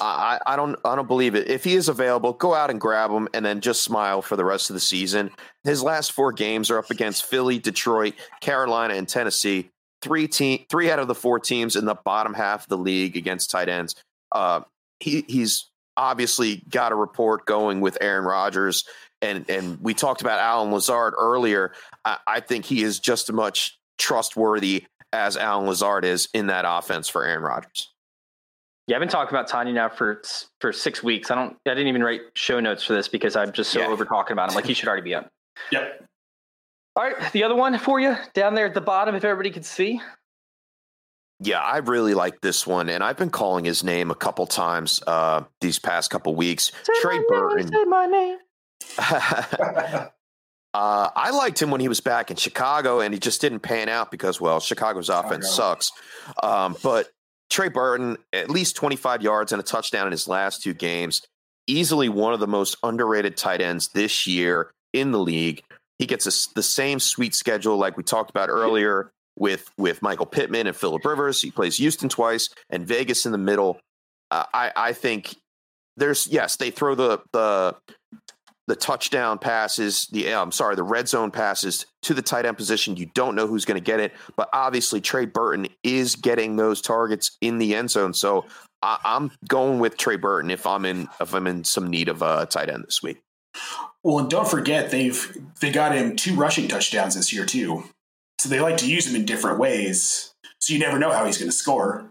[0.00, 1.48] I, I don't I don't believe it.
[1.48, 4.44] If he is available, go out and grab him and then just smile for the
[4.44, 5.30] rest of the season.
[5.64, 9.70] His last four games are up against Philly, Detroit, Carolina, and Tennessee.
[10.00, 13.16] Three team three out of the four teams in the bottom half of the league
[13.16, 13.96] against tight ends.
[14.30, 14.60] Uh,
[15.00, 18.84] he he's obviously got a report going with Aaron Rodgers.
[19.22, 21.72] And and we talked about Allen Lazard earlier.
[22.04, 26.64] I, I think he is just as much trustworthy as Allen Lazard is in that
[26.66, 27.90] offense for Aaron Rodgers.
[28.86, 30.20] Yeah, I've been talking about Tonyan now for
[30.60, 31.30] for six weeks.
[31.30, 31.56] I don't.
[31.66, 33.86] I didn't even write show notes for this because I'm just so yeah.
[33.86, 34.56] over talking about him.
[34.56, 35.30] Like he should already be up.
[35.70, 36.04] Yep.
[36.96, 39.64] All right, the other one for you down there at the bottom, if everybody could
[39.64, 40.00] see.
[41.40, 45.02] Yeah, I really like this one, and I've been calling his name a couple times
[45.06, 46.70] uh, these past couple weeks.
[46.82, 47.66] Say Trey Burton.
[47.66, 48.38] Name, say my name.
[50.74, 53.88] Uh, I liked him when he was back in Chicago, and he just didn't pan
[53.88, 55.92] out because, well, Chicago's offense sucks.
[56.42, 57.10] Um, but
[57.48, 61.22] Trey Burton, at least 25 yards and a touchdown in his last two games,
[61.68, 65.62] easily one of the most underrated tight ends this year in the league.
[65.98, 70.26] He gets a, the same sweet schedule like we talked about earlier with with Michael
[70.26, 71.40] Pittman and Philip Rivers.
[71.40, 73.78] He plays Houston twice and Vegas in the middle.
[74.30, 75.36] Uh, I I think
[75.96, 77.76] there's yes they throw the the
[78.66, 82.56] the touchdown passes, the eh, I'm sorry, the red zone passes to the tight end
[82.56, 82.96] position.
[82.96, 86.80] You don't know who's going to get it, but obviously Trey Burton is getting those
[86.80, 88.14] targets in the end zone.
[88.14, 88.46] So
[88.82, 92.22] I, am going with Trey Burton if I'm in if I'm in some need of
[92.22, 93.20] a tight end this week.
[94.02, 97.84] Well, and don't forget they've they got him two rushing touchdowns this year too.
[98.40, 100.34] So they like to use him in different ways.
[100.60, 102.10] So you never know how he's going to score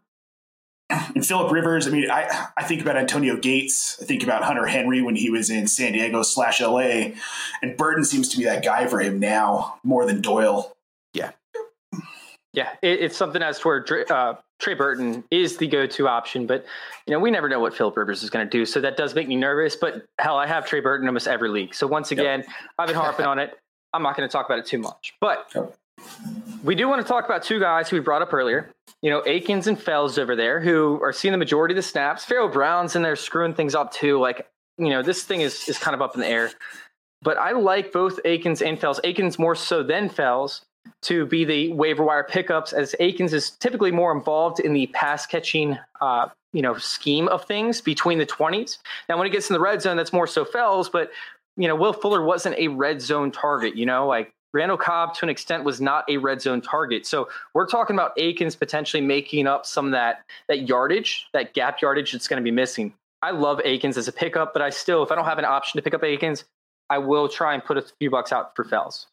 [1.15, 3.97] and Philip Rivers, I mean, I, I think about Antonio Gates.
[4.01, 7.11] I think about Hunter Henry when he was in San Diego slash LA.
[7.61, 10.73] And Burton seems to be that guy for him now more than Doyle.
[11.13, 11.31] Yeah.
[12.53, 12.69] Yeah.
[12.81, 16.45] It, it's something as to where uh, Trey Burton is the go to option.
[16.45, 16.65] But,
[17.07, 18.65] you know, we never know what Philip Rivers is going to do.
[18.65, 19.75] So that does make me nervous.
[19.75, 21.73] But hell, I have Trey Burton almost every league.
[21.73, 22.49] So once again, yep.
[22.77, 23.57] I've been harping on it.
[23.93, 25.13] I'm not going to talk about it too much.
[25.19, 25.47] But.
[25.55, 25.75] Yep
[26.63, 28.69] we do want to talk about two guys who we brought up earlier.
[29.01, 32.23] You know, Akins and Fells over there, who are seeing the majority of the snaps.
[32.23, 34.19] Pharaoh Brown's in there screwing things up too.
[34.19, 34.47] Like,
[34.77, 36.51] you know, this thing is is kind of up in the air.
[37.21, 38.99] But I like both Akins and Fells.
[39.03, 40.61] Akins more so than Fells
[41.03, 45.25] to be the waiver wire pickups, as Akins is typically more involved in the pass
[45.25, 48.79] catching, uh, you know, scheme of things between the twenties.
[49.09, 50.89] Now, when it gets in the red zone, that's more so Fells.
[50.89, 51.11] But
[51.57, 53.75] you know, Will Fuller wasn't a red zone target.
[53.75, 57.05] You know, like Randall Cobb to an extent was not a red zone target.
[57.05, 61.81] So we're talking about Akins potentially making up some of that that yardage, that gap
[61.81, 62.93] yardage that's going to be missing.
[63.21, 65.77] I love Akins as a pickup, but I still, if I don't have an option
[65.77, 66.43] to pick up Akins,
[66.89, 69.07] I will try and put a few bucks out for Fells.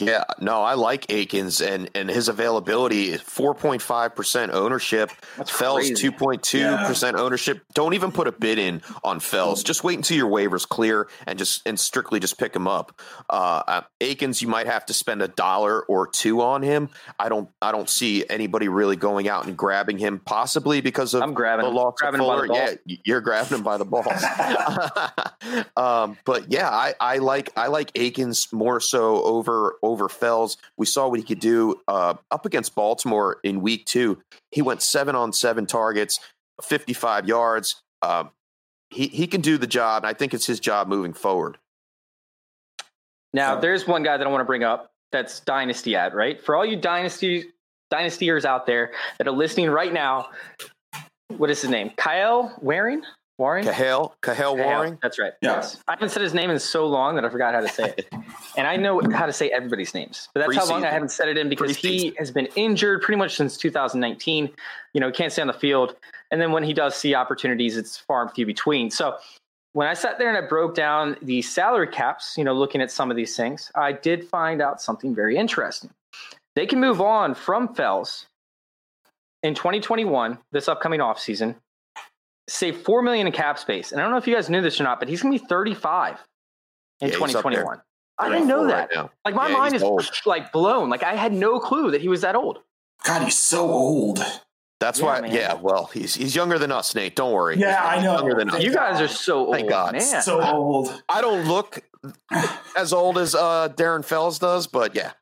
[0.00, 5.10] Yeah, no, I like Akins and and his availability four point five percent ownership.
[5.36, 7.62] That's Fells two point two percent ownership.
[7.74, 9.62] Don't even put a bid in on Fells.
[9.62, 13.00] Just wait until your waivers clear and just and strictly just pick him up.
[13.28, 16.88] Uh, uh, Akins, you might have to spend a dollar or two on him.
[17.18, 21.22] I don't I don't see anybody really going out and grabbing him, possibly because of
[21.22, 21.76] I'm grabbing the him.
[21.76, 22.76] loss Grabbing of him by the Fuller.
[22.86, 24.06] Yeah, you're grabbing him by the balls.
[25.76, 30.56] um, but yeah, I, I like I like Akins more so over over Fells.
[30.76, 34.20] We saw what he could do uh, up against Baltimore in Week Two.
[34.50, 36.18] He went seven on seven targets,
[36.62, 37.82] fifty five yards.
[38.02, 38.30] Um,
[38.90, 41.58] he he can do the job, and I think it's his job moving forward.
[43.32, 46.40] Now, there's one guy that I want to bring up that's dynasty add, right?
[46.40, 47.46] For all you dynasty
[47.92, 50.28] dynastyers out there that are listening right now,
[51.36, 51.90] what is his name?
[51.96, 53.02] Kyle Warring?
[53.38, 53.64] Warren?
[53.64, 54.98] Cahill Cahill Cahill, Warring.
[55.02, 55.32] That's right.
[55.42, 55.56] Yeah.
[55.56, 55.82] Yes.
[55.88, 58.08] I haven't said his name in so long that I forgot how to say it.
[58.56, 60.28] and I know how to say everybody's names.
[60.34, 63.18] But that's how long I haven't said it in because he has been injured pretty
[63.18, 64.50] much since 2019.
[64.92, 65.96] You know, he can't stay on the field.
[66.30, 68.90] And then when he does see opportunities, it's far and few between.
[68.90, 69.16] So
[69.72, 72.90] when I sat there and I broke down the salary caps, you know, looking at
[72.90, 75.90] some of these things, I did find out something very interesting.
[76.54, 78.26] They can move on from Fells
[79.42, 81.56] in 2021, this upcoming offseason,
[82.48, 83.92] save four million in cap space.
[83.92, 85.44] And I don't know if you guys knew this or not, but he's gonna be
[85.44, 86.18] 35
[87.00, 87.52] in Yeah, he's up there.
[87.62, 87.80] 2021.
[88.18, 88.90] I didn't know that.
[88.94, 89.08] right.
[89.24, 90.08] Like my Yeah, mind is old.
[90.26, 90.88] like blown.
[90.90, 92.58] Like I had no clue that he was that old.
[93.04, 94.24] God, he's so old.
[94.80, 95.20] That's Yeah, why.
[95.22, 95.32] man.
[95.32, 97.16] Yeah, well, he's he's younger than us, Nate.
[97.16, 97.56] Don't worry.
[97.58, 98.14] Yeah, I know.
[98.18, 98.62] Younger than us.
[98.62, 99.92] You guys are so old, Thank God.
[99.92, 100.22] man.
[100.22, 101.02] So old.
[101.08, 101.80] I don't look
[102.76, 105.12] as old as uh, Darren Fells does, but yeah.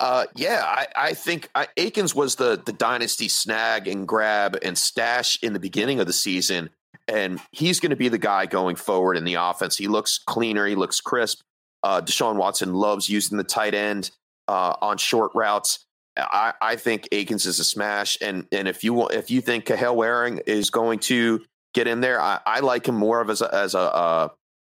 [0.00, 4.78] Uh, yeah, I, I think I, Akins was the the dynasty snag and grab and
[4.78, 6.70] stash in the beginning of the season,
[7.08, 9.76] and he's going to be the guy going forward in the offense.
[9.76, 11.40] He looks cleaner, he looks crisp.
[11.82, 14.10] Uh, Deshaun Watson loves using the tight end
[14.46, 15.84] uh, on short routes.
[16.16, 19.96] I, I think Akins is a smash, and and if you if you think Cahill
[19.96, 21.44] Warring is going to
[21.74, 24.28] get in there, I, I like him more of as a as a uh,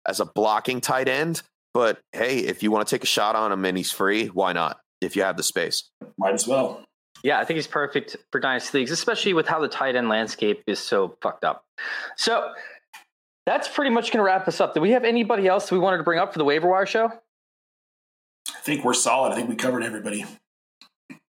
[0.07, 1.43] as a blocking tight end.
[1.75, 4.53] But hey, if you want to take a shot on him and he's free, why
[4.53, 4.79] not?
[5.01, 5.91] If you have the space.
[6.17, 6.83] Might as well.
[7.25, 10.63] Yeah, I think he's perfect for dynasty leagues, especially with how the tight end landscape
[10.67, 11.65] is so fucked up.
[12.17, 12.53] So
[13.47, 14.75] that's pretty much going to wrap us up.
[14.75, 17.07] Do we have anybody else we wanted to bring up for the waiver wire show?
[17.07, 19.33] I think we're solid.
[19.33, 20.25] I think we covered everybody.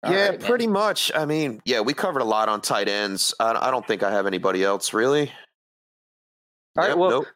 [0.03, 0.47] All yeah, right, man.
[0.47, 1.11] pretty much.
[1.13, 3.33] I mean, yeah, we covered a lot on tight ends.
[3.39, 5.31] I, I don't think I have anybody else really.
[6.77, 7.27] All right, Yep, well, nope.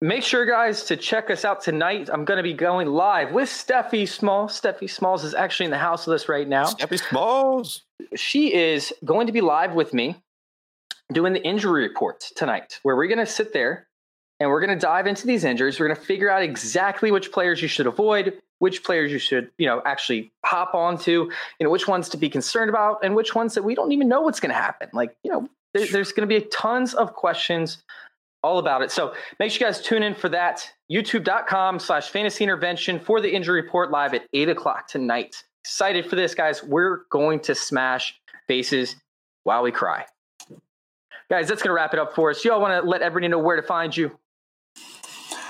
[0.00, 2.08] Make sure, guys, to check us out tonight.
[2.12, 4.60] I'm going to be going live with Steffi Smalls.
[4.60, 6.66] Steffi Smalls is actually in the house with us right now.
[6.66, 7.82] Steffi Smalls.
[8.16, 10.16] She is going to be live with me
[11.12, 13.88] doing the injury report tonight, where we're going to sit there
[14.38, 15.78] and we're going to dive into these injuries.
[15.78, 19.50] We're going to figure out exactly which players you should avoid, which players you should,
[19.58, 23.34] you know, actually hop onto, you know, which ones to be concerned about, and which
[23.34, 24.88] ones that we don't even know what's going to happen.
[24.94, 27.82] Like, you know, there's going to be tons of questions
[28.42, 28.90] all about it.
[28.90, 30.68] So make sure you guys tune in for that.
[30.90, 35.44] YouTube.com slash fantasy intervention for the injury report live at eight o'clock tonight.
[35.64, 36.62] Excited for this, guys.
[36.62, 38.96] We're going to smash faces
[39.44, 40.06] while we cry.
[41.30, 42.44] Guys, that's going to wrap it up for us.
[42.44, 44.18] Y'all want to let everybody know where to find you?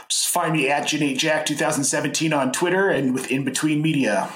[0.09, 4.30] Just find me at Janae Jack 2017 on Twitter and with In Between Media.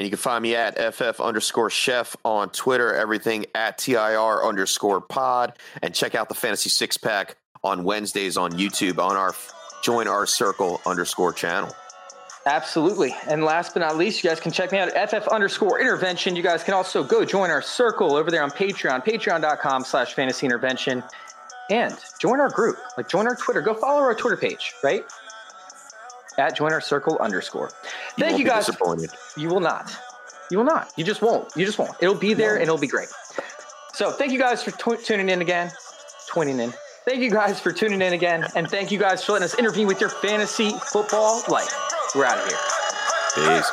[0.00, 5.02] And you can find me at FF underscore chef on Twitter, everything at TIR underscore
[5.02, 5.58] pod.
[5.82, 9.34] And check out the Fantasy Six Pack on Wednesdays on YouTube on our
[9.82, 11.70] Join Our Circle underscore channel.
[12.46, 13.14] Absolutely.
[13.28, 16.34] And last but not least, you guys can check me out at FF underscore intervention.
[16.34, 20.46] You guys can also go join our circle over there on Patreon, patreon.com slash fantasy
[20.46, 21.02] intervention.
[21.68, 22.78] And join our group.
[22.96, 23.60] Like join our Twitter.
[23.60, 25.04] Go follow our Twitter page, right?
[26.40, 27.70] At join our circle underscore.
[28.18, 28.66] Thank you guys.
[28.66, 29.10] Disappointed.
[29.36, 29.94] You will not.
[30.50, 30.92] You will not.
[30.96, 31.54] You just won't.
[31.54, 31.92] You just won't.
[32.00, 33.08] It'll be there and it'll be great.
[33.92, 35.70] So thank you guys for tu- tuning in again.
[36.32, 36.72] Tuning in.
[37.04, 38.46] Thank you guys for tuning in again.
[38.56, 41.72] And thank you guys for letting us intervene with your fantasy football life.
[42.14, 42.58] We're out of here.
[43.34, 43.70] Peace.